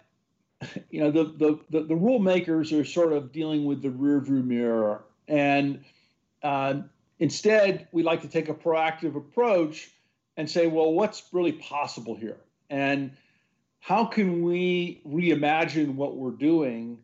you 0.89 0.99
know 1.01 1.11
the, 1.11 1.23
the, 1.23 1.59
the 1.69 1.83
the 1.85 1.95
rule 1.95 2.19
makers 2.19 2.71
are 2.71 2.85
sort 2.85 3.13
of 3.13 3.31
dealing 3.31 3.65
with 3.65 3.81
the 3.81 3.89
rearview 3.89 4.43
mirror, 4.43 5.03
and 5.27 5.83
uh, 6.43 6.75
instead 7.19 7.87
we 7.91 8.03
like 8.03 8.21
to 8.21 8.27
take 8.27 8.49
a 8.49 8.53
proactive 8.53 9.15
approach 9.15 9.89
and 10.37 10.49
say, 10.49 10.67
well, 10.67 10.93
what's 10.93 11.23
really 11.31 11.53
possible 11.53 12.15
here, 12.15 12.37
and 12.69 13.11
how 13.83 14.05
can 14.05 14.43
we 14.43 15.01
reimagine 15.05 15.95
what 15.95 16.15
we're 16.15 16.31
doing, 16.31 16.99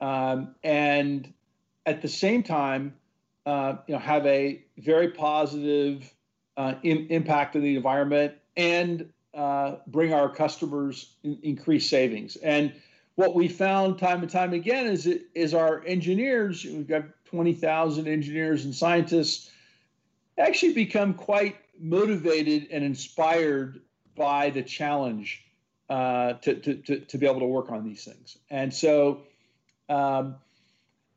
um, 0.00 0.54
and 0.62 1.32
at 1.84 2.00
the 2.00 2.06
same 2.06 2.44
time 2.44 2.94
uh, 3.44 3.74
you 3.88 3.94
know, 3.94 3.98
have 3.98 4.24
a 4.24 4.62
very 4.78 5.08
positive 5.08 6.08
uh, 6.56 6.74
in, 6.84 7.08
impact 7.08 7.56
on 7.56 7.62
the 7.62 7.74
environment 7.74 8.34
and 8.56 9.12
uh, 9.34 9.74
bring 9.88 10.14
our 10.14 10.28
customers 10.28 11.12
in, 11.24 11.40
increased 11.42 11.90
savings. 11.90 12.36
And 12.36 12.72
what 13.16 13.34
we 13.34 13.48
found 13.48 13.98
time 13.98 14.22
and 14.22 14.30
time 14.30 14.52
again 14.52 14.86
is 14.86 15.08
is 15.34 15.54
our 15.54 15.82
engineers. 15.84 16.64
We've 16.64 16.86
got 16.86 17.02
twenty 17.24 17.52
thousand 17.52 18.06
engineers 18.06 18.64
and 18.64 18.72
scientists 18.72 19.50
actually 20.38 20.74
become 20.74 21.14
quite 21.14 21.56
motivated 21.80 22.68
and 22.70 22.84
inspired 22.84 23.80
by 24.14 24.50
the 24.50 24.62
challenge 24.62 25.42
uh, 25.88 26.34
to, 26.34 26.54
to, 26.54 26.74
to, 26.74 27.00
to, 27.00 27.18
be 27.18 27.26
able 27.26 27.40
to 27.40 27.46
work 27.46 27.70
on 27.70 27.84
these 27.84 28.04
things. 28.04 28.38
And 28.50 28.72
so, 28.72 29.22
um, 29.88 30.36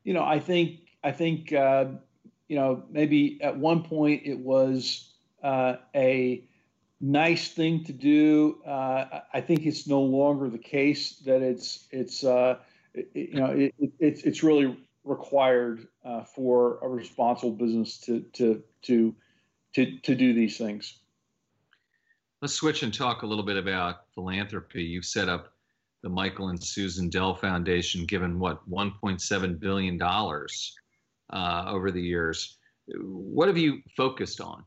you 0.04 0.12
know, 0.12 0.24
I 0.24 0.38
think 0.38 0.80
I 1.02 1.12
think 1.12 1.52
uh, 1.52 1.86
you 2.48 2.56
know 2.56 2.82
maybe 2.90 3.38
at 3.42 3.56
one 3.56 3.82
point 3.82 4.22
it 4.24 4.38
was 4.38 5.12
uh, 5.42 5.76
a 5.94 6.44
nice 7.00 7.48
thing 7.48 7.84
to 7.84 7.92
do. 7.92 8.58
Uh, 8.66 9.20
I 9.32 9.40
think 9.40 9.66
it's 9.66 9.86
no 9.86 10.02
longer 10.02 10.48
the 10.48 10.58
case 10.58 11.16
that 11.26 11.42
it's 11.42 11.86
it's 11.90 12.24
uh, 12.24 12.56
it, 12.94 13.08
you 13.14 13.40
know 13.40 13.46
it, 13.46 13.74
it, 13.78 13.92
it's 13.98 14.22
it's 14.22 14.42
really 14.42 14.76
required 15.04 15.86
uh, 16.04 16.24
for 16.24 16.78
a 16.82 16.88
responsible 16.88 17.52
business 17.52 17.98
to 17.98 18.20
to 18.34 18.62
to 18.82 19.14
to 19.74 19.98
to 20.00 20.14
do 20.14 20.34
these 20.34 20.58
things. 20.58 20.98
Let's 22.42 22.54
switch 22.54 22.82
and 22.82 22.92
talk 22.92 23.22
a 23.22 23.26
little 23.26 23.44
bit 23.44 23.56
about 23.56 24.12
philanthropy. 24.14 24.82
You've 24.82 25.06
set 25.06 25.28
up 25.28 25.54
the 26.02 26.10
Michael 26.10 26.48
and 26.48 26.62
Susan 26.62 27.08
Dell 27.08 27.34
Foundation, 27.34 28.04
given 28.04 28.38
what 28.38 28.68
1.7 28.70 29.58
billion 29.58 29.96
dollars 29.96 30.74
uh, 31.30 31.64
over 31.66 31.90
the 31.90 32.00
years. 32.00 32.58
What 32.88 33.48
have 33.48 33.56
you 33.56 33.80
focused 33.96 34.42
on? 34.42 34.64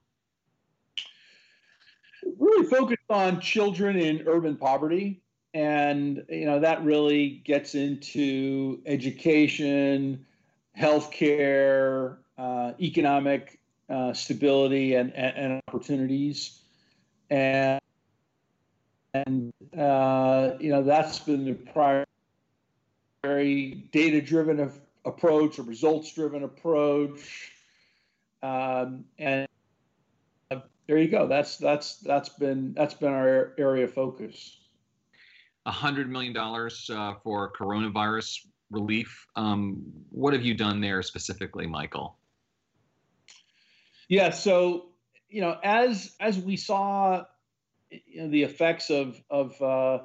Really 2.39 2.67
focused 2.67 3.09
on 3.09 3.39
children 3.39 3.97
in 3.97 4.27
urban 4.27 4.57
poverty, 4.57 5.21
and 5.53 6.25
you 6.27 6.45
know 6.45 6.59
that 6.59 6.83
really 6.83 7.41
gets 7.45 7.75
into 7.75 8.81
education, 8.87 10.25
healthcare, 10.77 12.17
uh, 12.37 12.73
economic 12.81 13.59
uh, 13.89 14.11
stability, 14.13 14.95
and, 14.95 15.13
and, 15.13 15.37
and, 15.37 15.61
opportunities, 15.67 16.59
and 17.29 17.81
and 19.13 19.53
uh, 19.77 20.51
you 20.59 20.69
know 20.69 20.83
that's 20.83 21.19
been 21.19 21.45
the 21.45 21.53
primary 21.53 22.05
data-driven 23.91 24.71
approach, 25.05 25.57
a 25.59 25.63
results-driven 25.63 26.43
approach, 26.43 27.51
um, 28.43 29.05
and 29.17 29.47
there 30.87 30.97
you 30.97 31.07
go. 31.07 31.27
That's 31.27 31.57
that's 31.57 31.97
that's 31.97 32.29
been 32.29 32.73
that's 32.73 32.93
been 32.95 33.13
our 33.13 33.53
area 33.57 33.85
of 33.85 33.93
focus. 33.93 34.57
A 35.65 35.71
hundred 35.71 36.09
million 36.09 36.33
dollars 36.33 36.89
uh, 36.91 37.13
for 37.23 37.51
coronavirus 37.53 38.47
relief. 38.71 39.27
Um, 39.35 39.83
what 40.09 40.33
have 40.33 40.43
you 40.43 40.55
done 40.55 40.81
there 40.81 41.03
specifically, 41.03 41.67
Michael? 41.67 42.17
Yeah, 44.07 44.31
so 44.31 44.88
you 45.29 45.41
know, 45.41 45.57
as 45.63 46.15
as 46.19 46.37
we 46.39 46.57
saw 46.57 47.25
you 47.91 48.23
know, 48.23 48.29
the 48.29 48.43
effects 48.43 48.89
of 48.89 49.21
of 49.29 49.61
uh, 49.61 49.99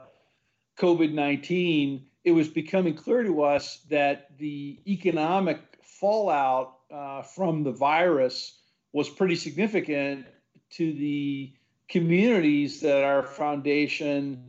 COVID 0.79 1.13
nineteen, 1.13 2.07
it 2.25 2.33
was 2.33 2.49
becoming 2.49 2.95
clear 2.95 3.23
to 3.23 3.43
us 3.43 3.81
that 3.91 4.37
the 4.39 4.79
economic 4.87 5.61
fallout 5.83 6.79
uh, 6.91 7.23
from 7.23 7.63
the 7.63 7.73
virus 7.73 8.59
was 8.93 9.09
pretty 9.09 9.37
significant 9.37 10.27
to 10.71 10.93
the 10.93 11.53
communities 11.89 12.81
that 12.81 13.05
our 13.05 13.23
foundation 13.23 14.43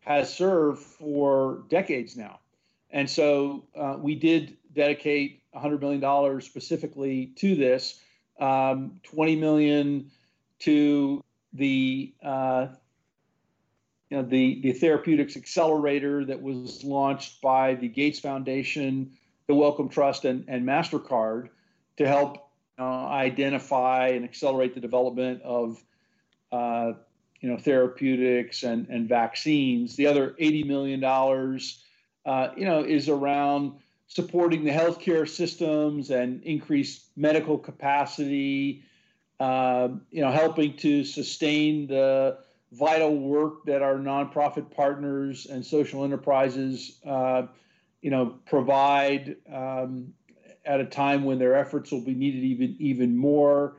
has 0.00 0.32
served 0.32 0.80
for 0.80 1.64
decades 1.68 2.16
now. 2.16 2.40
And 2.90 3.08
so 3.08 3.64
uh, 3.76 3.96
we 3.98 4.14
did 4.14 4.56
dedicate 4.74 5.42
$100 5.54 5.80
million 5.80 6.40
specifically 6.40 7.32
to 7.36 7.54
this, 7.54 8.00
um, 8.42 9.00
20 9.04 9.36
million 9.36 10.10
to 10.60 11.22
the 11.52 12.12
uh, 12.22 12.66
you 14.10 14.18
know, 14.18 14.24
the, 14.24 14.60
the 14.60 14.72
therapeutics 14.72 15.36
accelerator 15.36 16.24
that 16.24 16.42
was 16.42 16.84
launched 16.84 17.40
by 17.40 17.74
the 17.74 17.88
Gates 17.88 18.18
Foundation, 18.18 19.12
the 19.46 19.54
Wellcome 19.54 19.88
Trust, 19.88 20.26
and, 20.26 20.44
and 20.48 20.66
MasterCard 20.66 21.48
to 21.96 22.06
help 22.06 22.50
uh, 22.78 23.06
identify 23.06 24.08
and 24.08 24.24
accelerate 24.24 24.74
the 24.74 24.80
development 24.80 25.40
of 25.42 25.82
uh, 26.50 26.92
you 27.40 27.48
know 27.48 27.56
therapeutics 27.56 28.64
and, 28.64 28.88
and 28.88 29.08
vaccines. 29.08 29.96
The 29.96 30.06
other 30.06 30.34
$80 30.38 30.66
million 30.66 31.02
uh, 31.04 32.48
you 32.56 32.66
know 32.66 32.84
is 32.84 33.08
around 33.08 33.72
supporting 34.06 34.64
the 34.64 34.70
healthcare 34.70 35.28
systems 35.28 36.10
and 36.10 36.42
increased 36.42 37.06
medical 37.16 37.58
capacity, 37.58 38.84
uh, 39.40 39.88
you 40.10 40.20
know, 40.20 40.30
helping 40.30 40.76
to 40.76 41.04
sustain 41.04 41.86
the 41.86 42.38
vital 42.72 43.16
work 43.16 43.64
that 43.66 43.82
our 43.82 43.96
nonprofit 43.96 44.70
partners 44.70 45.46
and 45.46 45.64
social 45.64 46.04
enterprises, 46.04 46.98
uh, 47.06 47.42
you 48.00 48.10
know, 48.10 48.38
provide 48.46 49.36
um, 49.52 50.12
at 50.64 50.80
a 50.80 50.86
time 50.86 51.24
when 51.24 51.38
their 51.38 51.54
efforts 51.54 51.90
will 51.90 52.00
be 52.00 52.14
needed 52.14 52.44
even 52.44 52.76
even 52.78 53.16
more. 53.16 53.76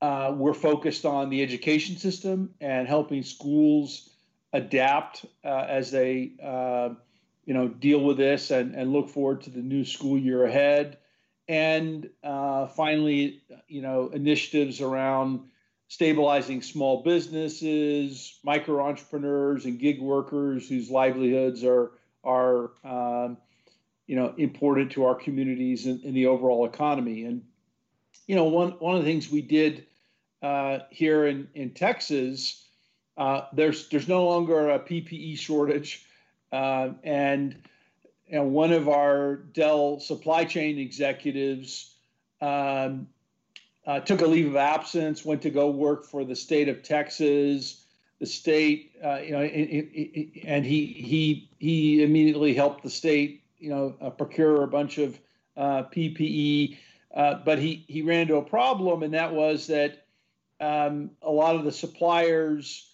Uh, 0.00 0.34
we're 0.36 0.52
focused 0.54 1.06
on 1.06 1.30
the 1.30 1.42
education 1.42 1.96
system 1.96 2.50
and 2.60 2.86
helping 2.86 3.22
schools 3.22 4.10
adapt 4.52 5.24
uh, 5.44 5.66
as 5.68 5.90
they, 5.90 6.32
uh, 6.42 6.90
you 7.44 7.54
know, 7.54 7.68
deal 7.68 8.00
with 8.00 8.16
this 8.16 8.50
and, 8.50 8.74
and 8.74 8.92
look 8.92 9.08
forward 9.08 9.42
to 9.42 9.50
the 9.50 9.60
new 9.60 9.84
school 9.84 10.18
year 10.18 10.44
ahead. 10.44 10.98
And 11.46 12.08
uh, 12.22 12.68
finally, 12.68 13.42
you 13.68 13.82
know, 13.82 14.08
initiatives 14.08 14.80
around 14.80 15.40
stabilizing 15.88 16.62
small 16.62 17.02
businesses, 17.02 18.38
micro 18.42 18.84
entrepreneurs, 18.86 19.64
and 19.64 19.78
gig 19.78 20.00
workers 20.00 20.68
whose 20.68 20.90
livelihoods 20.90 21.64
are 21.64 21.92
are 22.24 22.70
um, 22.82 23.36
you 24.06 24.16
know 24.16 24.34
important 24.38 24.92
to 24.92 25.04
our 25.04 25.14
communities 25.14 25.86
and, 25.86 26.02
the 26.14 26.26
overall 26.26 26.64
economy. 26.64 27.24
And 27.24 27.42
you 28.26 28.36
know 28.36 28.44
one 28.44 28.72
one 28.72 28.96
of 28.96 29.04
the 29.04 29.10
things 29.10 29.30
we 29.30 29.42
did 29.42 29.86
uh, 30.42 30.80
here 30.90 31.26
in 31.26 31.48
in 31.54 31.70
Texas, 31.70 32.66
uh, 33.16 33.42
there's 33.52 33.88
there's 33.88 34.08
no 34.08 34.26
longer 34.26 34.70
a 34.70 34.78
PPE 34.78 35.38
shortage, 35.38 36.06
uh, 36.54 36.94
and 37.02 37.56
know, 38.34 38.44
one 38.44 38.72
of 38.72 38.88
our 38.88 39.36
Dell 39.36 40.00
supply 40.00 40.44
chain 40.44 40.78
executives 40.78 41.94
um, 42.40 43.08
uh, 43.86 44.00
took 44.00 44.20
a 44.20 44.26
leave 44.26 44.46
of 44.46 44.56
absence, 44.56 45.24
went 45.24 45.42
to 45.42 45.50
go 45.50 45.70
work 45.70 46.04
for 46.04 46.24
the 46.24 46.36
state 46.36 46.68
of 46.68 46.82
Texas. 46.82 47.84
The 48.20 48.26
state, 48.26 48.92
uh, 49.04 49.18
you 49.18 49.32
know, 49.32 49.40
and 49.42 50.64
he 50.64 50.86
he 50.86 51.50
he 51.58 52.02
immediately 52.02 52.54
helped 52.54 52.82
the 52.82 52.90
state, 52.90 53.42
you 53.58 53.70
know, 53.70 53.96
uh, 54.00 54.10
procure 54.10 54.62
a 54.62 54.68
bunch 54.68 54.98
of 54.98 55.18
uh, 55.56 55.82
PPE. 55.84 56.78
Uh, 57.14 57.34
but 57.44 57.58
he 57.58 57.84
he 57.88 58.02
ran 58.02 58.20
into 58.20 58.36
a 58.36 58.42
problem, 58.42 59.02
and 59.02 59.12
that 59.14 59.32
was 59.32 59.66
that 59.66 60.06
um, 60.60 61.10
a 61.22 61.30
lot 61.30 61.56
of 61.56 61.64
the 61.64 61.72
suppliers 61.72 62.88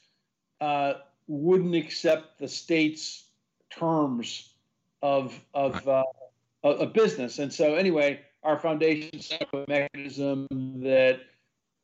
uh, 0.60 0.94
wouldn't 1.28 1.74
accept 1.74 2.38
the 2.38 2.48
state's 2.48 3.24
terms 3.70 4.52
of 5.02 5.38
of 5.54 5.86
a 6.62 6.86
business, 6.86 7.38
and 7.38 7.52
so 7.52 7.74
anyway 7.74 8.20
our 8.42 8.58
foundation 8.58 9.20
set 9.20 9.42
up 9.42 9.52
a 9.52 9.64
mechanism 9.68 10.46
that 10.82 11.20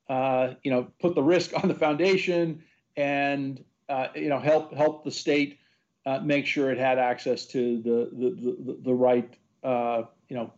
uh, 0.09 0.55
you 0.63 0.71
know 0.71 0.89
put 1.01 1.15
the 1.15 1.23
risk 1.23 1.53
on 1.55 1.69
the 1.69 1.75
foundation 1.75 2.63
and 2.97 3.63
uh, 3.89 4.09
you 4.15 4.29
know 4.29 4.39
help 4.39 4.73
help 4.73 5.05
the 5.05 5.11
state 5.11 5.59
uh, 6.07 6.21
make 6.21 6.47
sure 6.47 6.71
it 6.71 6.79
had 6.79 6.99
access 6.99 7.47
to 7.47 7.81
the 7.83 8.11
the 8.13 8.65
the, 8.65 8.79
the 8.85 8.95
right 8.95 9.37
uh, 9.65 10.03
you 10.29 10.37
know 10.37 10.53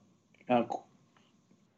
uh, 0.48 0.64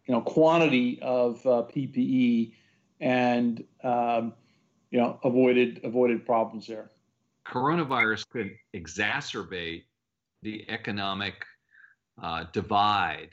you 0.06 0.14
know 0.14 0.20
quantity 0.20 0.98
of 1.02 1.44
uh, 1.46 1.64
PPE 1.74 2.52
and 3.00 3.64
um, 3.82 4.34
you 4.90 4.98
know 5.00 5.18
avoided 5.24 5.80
avoided 5.84 6.26
problems 6.26 6.66
there. 6.66 6.90
Coronavirus 7.50 8.28
could 8.28 8.50
exacerbate 8.74 9.84
the 10.42 10.64
economic 10.70 11.44
divide 12.52 13.30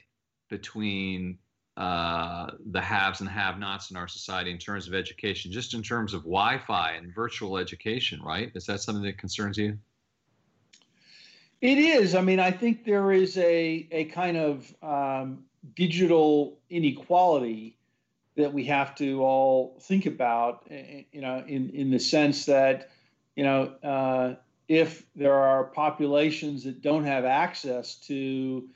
between 0.50 1.38
uh, 1.76 2.48
the 2.72 2.82
haves 2.82 3.20
and 3.20 3.30
have-nots 3.30 3.92
in 3.92 3.98
our 3.98 4.08
society 4.08 4.50
in 4.50 4.58
terms 4.58 4.88
of 4.88 4.96
education, 4.96 5.52
just 5.52 5.74
in 5.74 5.84
terms 5.84 6.14
of 6.14 6.22
Wi-Fi 6.22 6.94
and 6.94 7.14
virtual 7.14 7.58
education, 7.58 8.20
right? 8.24 8.52
Is 8.56 8.66
that 8.66 8.82
something 8.82 9.04
that 9.04 9.18
concerns 9.20 9.58
you? 9.58 9.78
It 11.62 11.78
is. 11.78 12.16
I 12.16 12.22
mean, 12.22 12.40
I 12.40 12.52
think 12.52 12.84
there 12.86 13.12
is 13.12 13.38
a 13.38 13.88
a 13.92 14.06
kind 14.06 14.38
of 14.38 14.74
um, 14.82 15.44
digital 15.76 16.60
inequality 16.70 17.78
that 18.36 18.54
we 18.54 18.64
have 18.66 18.96
to 18.96 19.24
all 19.24 19.78
think 19.82 20.06
about, 20.06 20.68
you 20.70 21.22
know, 21.22 21.44
in, 21.48 21.72
in 21.72 21.90
the 21.90 22.00
sense 22.00 22.46
that, 22.46 22.92
you 23.38 23.44
know, 23.44 23.72
uh, 23.84 24.36
if 24.68 25.06
there 25.16 25.36
are 25.36 25.66
populations 25.66 26.64
that 26.64 26.82
don't 26.82 27.06
have 27.06 27.24
access 27.24 27.96
to 28.08 28.68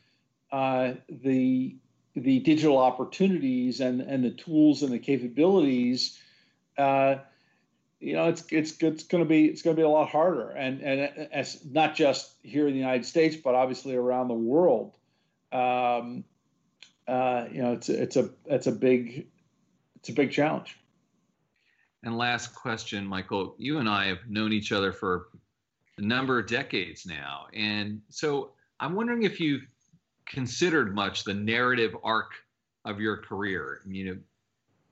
uh, 0.51 0.93
the 1.09 1.75
the 2.15 2.39
digital 2.39 2.77
opportunities 2.77 3.79
and, 3.79 4.01
and 4.01 4.23
the 4.23 4.31
tools 4.31 4.83
and 4.83 4.91
the 4.91 4.99
capabilities, 4.99 6.19
uh, 6.77 7.15
you 7.99 8.13
know, 8.13 8.29
it's 8.29 8.43
it's 8.51 8.79
it's 8.83 9.03
going 9.03 9.23
to 9.23 9.27
be 9.27 9.45
it's 9.45 9.63
going 9.63 9.75
to 9.75 9.79
be 9.79 9.83
a 9.83 9.89
lot 9.89 10.09
harder, 10.09 10.51
and 10.51 10.79
and 10.81 11.27
as 11.31 11.65
not 11.65 11.95
just 11.95 12.35
here 12.43 12.67
in 12.67 12.73
the 12.73 12.79
United 12.79 13.05
States, 13.05 13.35
but 13.35 13.55
obviously 13.55 13.95
around 13.95 14.27
the 14.27 14.35
world. 14.35 14.95
Um, 15.51 16.23
uh, 17.07 17.45
you 17.51 17.63
know, 17.63 17.73
it's 17.73 17.89
it's 17.89 18.15
a 18.15 18.29
it's 18.45 18.67
a 18.67 18.71
big 18.71 19.25
it's 19.95 20.09
a 20.09 20.13
big 20.13 20.31
challenge. 20.31 20.77
And 22.03 22.17
last 22.17 22.55
question, 22.55 23.05
Michael, 23.05 23.55
you 23.57 23.77
and 23.77 23.87
I 23.87 24.07
have 24.07 24.27
known 24.27 24.53
each 24.53 24.71
other 24.71 24.91
for 24.91 25.27
a 25.97 26.01
number 26.01 26.39
of 26.39 26.47
decades 26.47 27.05
now, 27.05 27.45
and 27.53 28.01
so 28.09 28.51
I'm 28.79 28.95
wondering 28.95 29.23
if 29.23 29.39
you've 29.39 29.67
considered 30.25 30.95
much 30.95 31.23
the 31.23 31.33
narrative 31.33 31.95
arc 32.03 32.31
of 32.85 32.99
your 32.99 33.17
career. 33.17 33.81
You 33.85 34.05
know, 34.05 34.17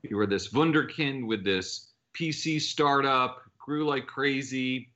you 0.04 0.18
were 0.18 0.28
this 0.28 0.50
wunderkind 0.50 1.26
with 1.26 1.44
this 1.44 1.92
PC 2.14 2.62
startup, 2.62 3.42
grew 3.58 3.86
like 3.86 4.06
crazy, 4.06 4.92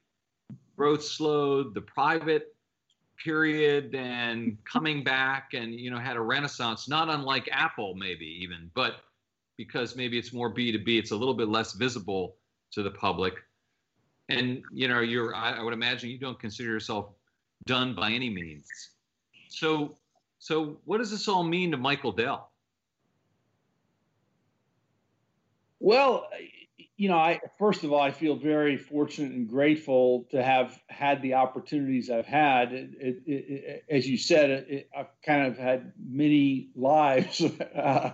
growth 0.76 1.04
slowed, 1.04 1.74
the 1.74 1.82
private 1.82 2.56
period, 3.24 3.92
then 3.92 4.58
coming 4.66 5.04
back 5.04 5.54
and 5.54 5.74
you 5.74 5.90
know 5.90 6.00
had 6.00 6.18
a 6.18 6.22
renaissance, 6.22 6.88
not 6.88 7.10
unlike 7.10 7.50
Apple 7.52 7.96
maybe 7.96 8.26
even, 8.42 8.70
but 8.74 8.98
because 9.58 9.96
maybe 9.96 10.18
it's 10.18 10.34
more 10.34 10.54
B2B, 10.54 11.00
it's 11.00 11.12
a 11.12 11.16
little 11.16 11.34
bit 11.34 11.48
less 11.48 11.74
visible 11.74 12.36
to 12.72 12.84
the 12.84 12.92
public. 12.92 13.36
And 14.30 14.64
you 14.72 14.88
know, 14.88 15.02
you're 15.02 15.36
I, 15.36 15.54
I 15.54 15.62
would 15.62 15.74
imagine 15.74 16.10
you 16.10 16.18
don't 16.18 16.40
consider 16.40 16.70
yourself 16.70 17.10
done 17.66 17.94
by 17.94 18.12
any 18.12 18.30
means. 18.30 18.68
So 19.50 19.98
so 20.40 20.78
what 20.86 20.98
does 20.98 21.12
this 21.12 21.28
all 21.28 21.44
mean 21.44 21.72
to 21.72 21.78
Michael 21.78 22.12
Dell? 22.12 22.50
Well, 25.80 26.30
you 27.04 27.10
know, 27.10 27.18
I 27.18 27.42
first 27.60 27.84
of 27.84 27.92
all, 27.92 28.00
I 28.00 28.12
feel 28.12 28.38
very 28.38 28.78
fortunate 28.78 29.34
and 29.34 29.50
grateful 29.50 30.26
to 30.32 30.42
have 30.42 30.80
had 30.88 31.22
the 31.22 31.34
opportunities 31.34 32.10
I've 32.10 32.26
had. 32.26 32.72
It, 32.72 32.92
it, 32.98 33.24
it, 33.28 33.86
as 33.90 34.08
you 34.08 34.18
said, 34.18 34.86
I've 34.98 35.10
kind 35.22 35.48
of 35.48 35.58
had 35.58 35.92
many 36.02 36.70
lives. 36.78 37.44
Uh, 37.44 38.12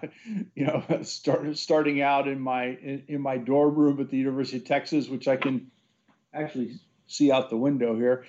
you 0.56 0.66
know, 0.66 0.84
start, 1.04 1.56
starting 1.60 2.02
out 2.02 2.28
in 2.28 2.40
my 2.40 2.64
in, 2.66 3.04
in, 3.08 3.22
my 3.22 3.38
dorm 3.38 3.76
room 3.76 4.02
at 4.02 4.10
the 4.10 4.18
University 4.18 4.58
of 4.58 4.66
Texas, 4.66 5.08
which 5.08 5.28
I 5.28 5.36
can 5.36 5.70
actually 6.34 6.80
see 7.06 7.32
out 7.32 7.52
the 7.52 7.58
window 7.58 7.96
here, 7.96 8.26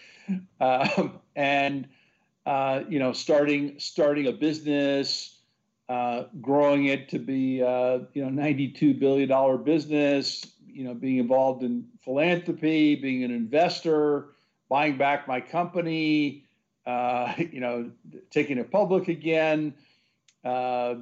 um, 0.61 1.21
and 1.35 1.89
uh, 2.45 2.83
you 2.87 2.99
know, 2.99 3.15
starting 3.15 3.77
starting 3.79 4.27
a 4.27 4.33
business 4.33 5.40
uh, 5.91 6.29
growing 6.41 6.85
it 6.87 7.09
to 7.09 7.19
be 7.19 7.61
uh, 7.61 7.99
you 8.15 8.23
know 8.23 8.29
92 8.29 8.95
billion 8.95 9.29
dollar 9.29 9.59
business 9.59 10.47
you 10.65 10.85
know 10.85 10.95
being 10.95 11.19
involved 11.19 11.65
in 11.65 11.85
philanthropy 12.05 12.95
being 12.95 13.25
an 13.25 13.33
investor 13.33 14.29
buying 14.69 14.97
back 14.97 15.27
my 15.27 15.41
company 15.41 16.45
uh, 16.87 17.35
you 17.39 17.59
know 17.59 17.91
taking 18.31 18.57
it 18.57 18.71
public 18.71 19.09
again 19.09 19.75
uh, 20.45 20.95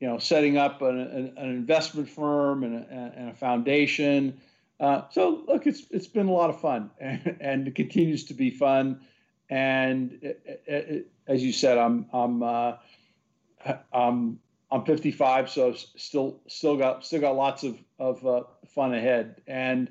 you 0.00 0.08
know 0.08 0.18
setting 0.18 0.56
up 0.56 0.80
an, 0.80 0.98
an, 0.98 1.34
an 1.36 1.50
investment 1.50 2.08
firm 2.08 2.64
and 2.64 2.76
a, 2.76 3.12
and 3.16 3.28
a 3.28 3.34
foundation. 3.34 4.40
Uh, 4.80 5.02
so 5.10 5.44
look 5.46 5.66
it's 5.66 5.82
it's 5.90 6.06
been 6.06 6.28
a 6.28 6.32
lot 6.32 6.48
of 6.48 6.58
fun 6.58 6.90
and, 6.98 7.36
and 7.42 7.68
it 7.68 7.74
continues 7.74 8.24
to 8.24 8.32
be 8.32 8.48
fun. 8.48 8.98
And 9.50 10.18
it, 10.22 10.62
it, 10.66 11.06
as 11.26 11.42
you 11.42 11.52
said 11.52 11.76
i'm 11.76 12.06
i'm 12.12 12.42
um, 13.92 14.38
I'm 14.72 14.84
55, 14.84 15.50
so 15.50 15.68
I've 15.68 15.78
still 15.78 16.40
still 16.46 16.76
got 16.76 17.04
still 17.04 17.20
got 17.20 17.36
lots 17.36 17.64
of 17.64 17.78
of 17.98 18.24
uh, 18.26 18.42
fun 18.74 18.94
ahead. 18.94 19.40
And 19.46 19.90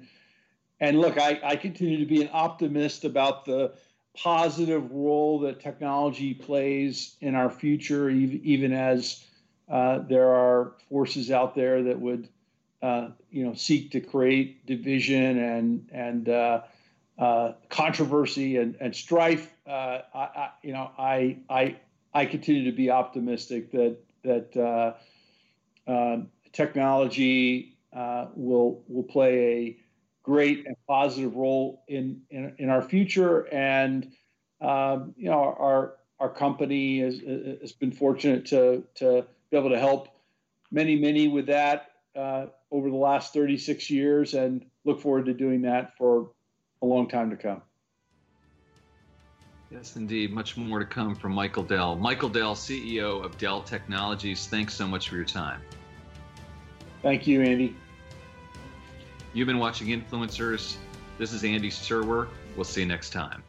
and 0.80 1.00
look, 1.00 1.18
I, 1.18 1.40
I 1.44 1.56
continue 1.58 2.00
to 2.00 2.06
be 2.06 2.22
an 2.22 2.30
optimist 2.32 3.04
about 3.04 3.46
the 3.46 3.74
positive 4.16 4.92
role 4.92 5.40
that 5.40 5.60
technology 5.60 6.34
plays 6.34 7.16
in 7.22 7.36
our 7.36 7.50
future, 7.50 8.10
even, 8.10 8.42
even 8.44 8.74
as 8.74 9.26
uh, 9.70 10.00
there 10.00 10.30
are 10.30 10.74
forces 10.90 11.32
out 11.32 11.56
there 11.56 11.84
that 11.84 12.00
would 12.00 12.30
uh, 12.82 13.10
you 13.30 13.46
know 13.46 13.54
seek 13.54 13.92
to 13.92 14.00
create 14.00 14.66
division 14.66 15.38
and 15.38 15.90
and 15.92 16.30
uh, 16.30 16.62
uh 17.18 17.52
controversy 17.70 18.58
and, 18.58 18.76
and 18.80 18.96
strife. 18.96 19.54
Uh, 19.68 20.00
I, 20.14 20.20
I, 20.20 20.50
you 20.64 20.72
know, 20.72 20.90
I 20.98 21.38
I 21.50 21.76
I 22.14 22.26
continue 22.26 22.66
to 22.70 22.76
be 22.76 22.90
optimistic 22.90 23.72
that 23.72 23.98
that 24.24 24.58
uh, 24.58 25.90
uh, 25.90 26.18
technology 26.52 27.78
uh, 27.94 28.28
will 28.36 28.84
will 28.88 29.04
play 29.04 29.38
a 29.38 29.78
great 30.24 30.66
and 30.66 30.76
positive 30.88 31.36
role 31.36 31.84
in 31.88 32.22
in, 32.30 32.56
in 32.58 32.70
our 32.70 32.82
future. 32.82 33.42
And 33.54 34.12
um, 34.62 35.14
you 35.18 35.30
know, 35.30 35.56
our 35.60 35.96
our 36.20 36.30
company 36.30 37.00
has, 37.00 37.20
has 37.62 37.72
been 37.74 37.92
fortunate 37.92 38.46
to 38.48 38.84
to 38.96 39.26
be 39.52 39.58
able 39.58 39.70
to 39.70 39.80
help 39.80 40.10
many 40.72 41.00
many 41.00 41.28
with 41.28 41.48
that 41.48 41.92
uh, 42.16 42.48
over 42.72 42.90
the 42.90 42.96
last 42.96 43.34
36 43.34 43.90
years, 43.90 44.34
and 44.34 44.66
look 44.84 45.02
forward 45.02 45.26
to 45.26 45.34
doing 45.34 45.62
that 45.64 45.96
for 45.98 46.32
a 46.82 46.86
long 46.86 47.08
time 47.08 47.30
to 47.30 47.38
come. 47.38 47.62
Yes, 49.72 49.96
indeed. 49.96 50.34
Much 50.34 50.58
more 50.58 50.80
to 50.80 50.86
come 50.86 51.16
from 51.16 51.34
Michael 51.34 51.62
Dell. 51.62 51.96
Michael 51.96 52.30
Dell, 52.30 52.56
CEO 52.56 53.24
of 53.24 53.38
Dell 53.38 53.62
Technologies. 53.62 54.48
Thanks 54.48 54.74
so 54.74 54.88
much 54.88 55.10
for 55.10 55.16
your 55.16 55.26
time. 55.26 55.62
Thank 57.04 57.28
you, 57.28 57.42
Andy. 57.42 57.76
You've 59.34 59.46
been 59.46 59.60
watching 59.60 59.88
Influencers. 59.88 60.78
This 61.20 61.34
is 61.34 61.44
Andy 61.44 61.70
Serwer. 61.70 62.30
We'll 62.56 62.66
see 62.66 62.82
you 62.82 62.88
next 62.88 63.12
time. 63.12 63.44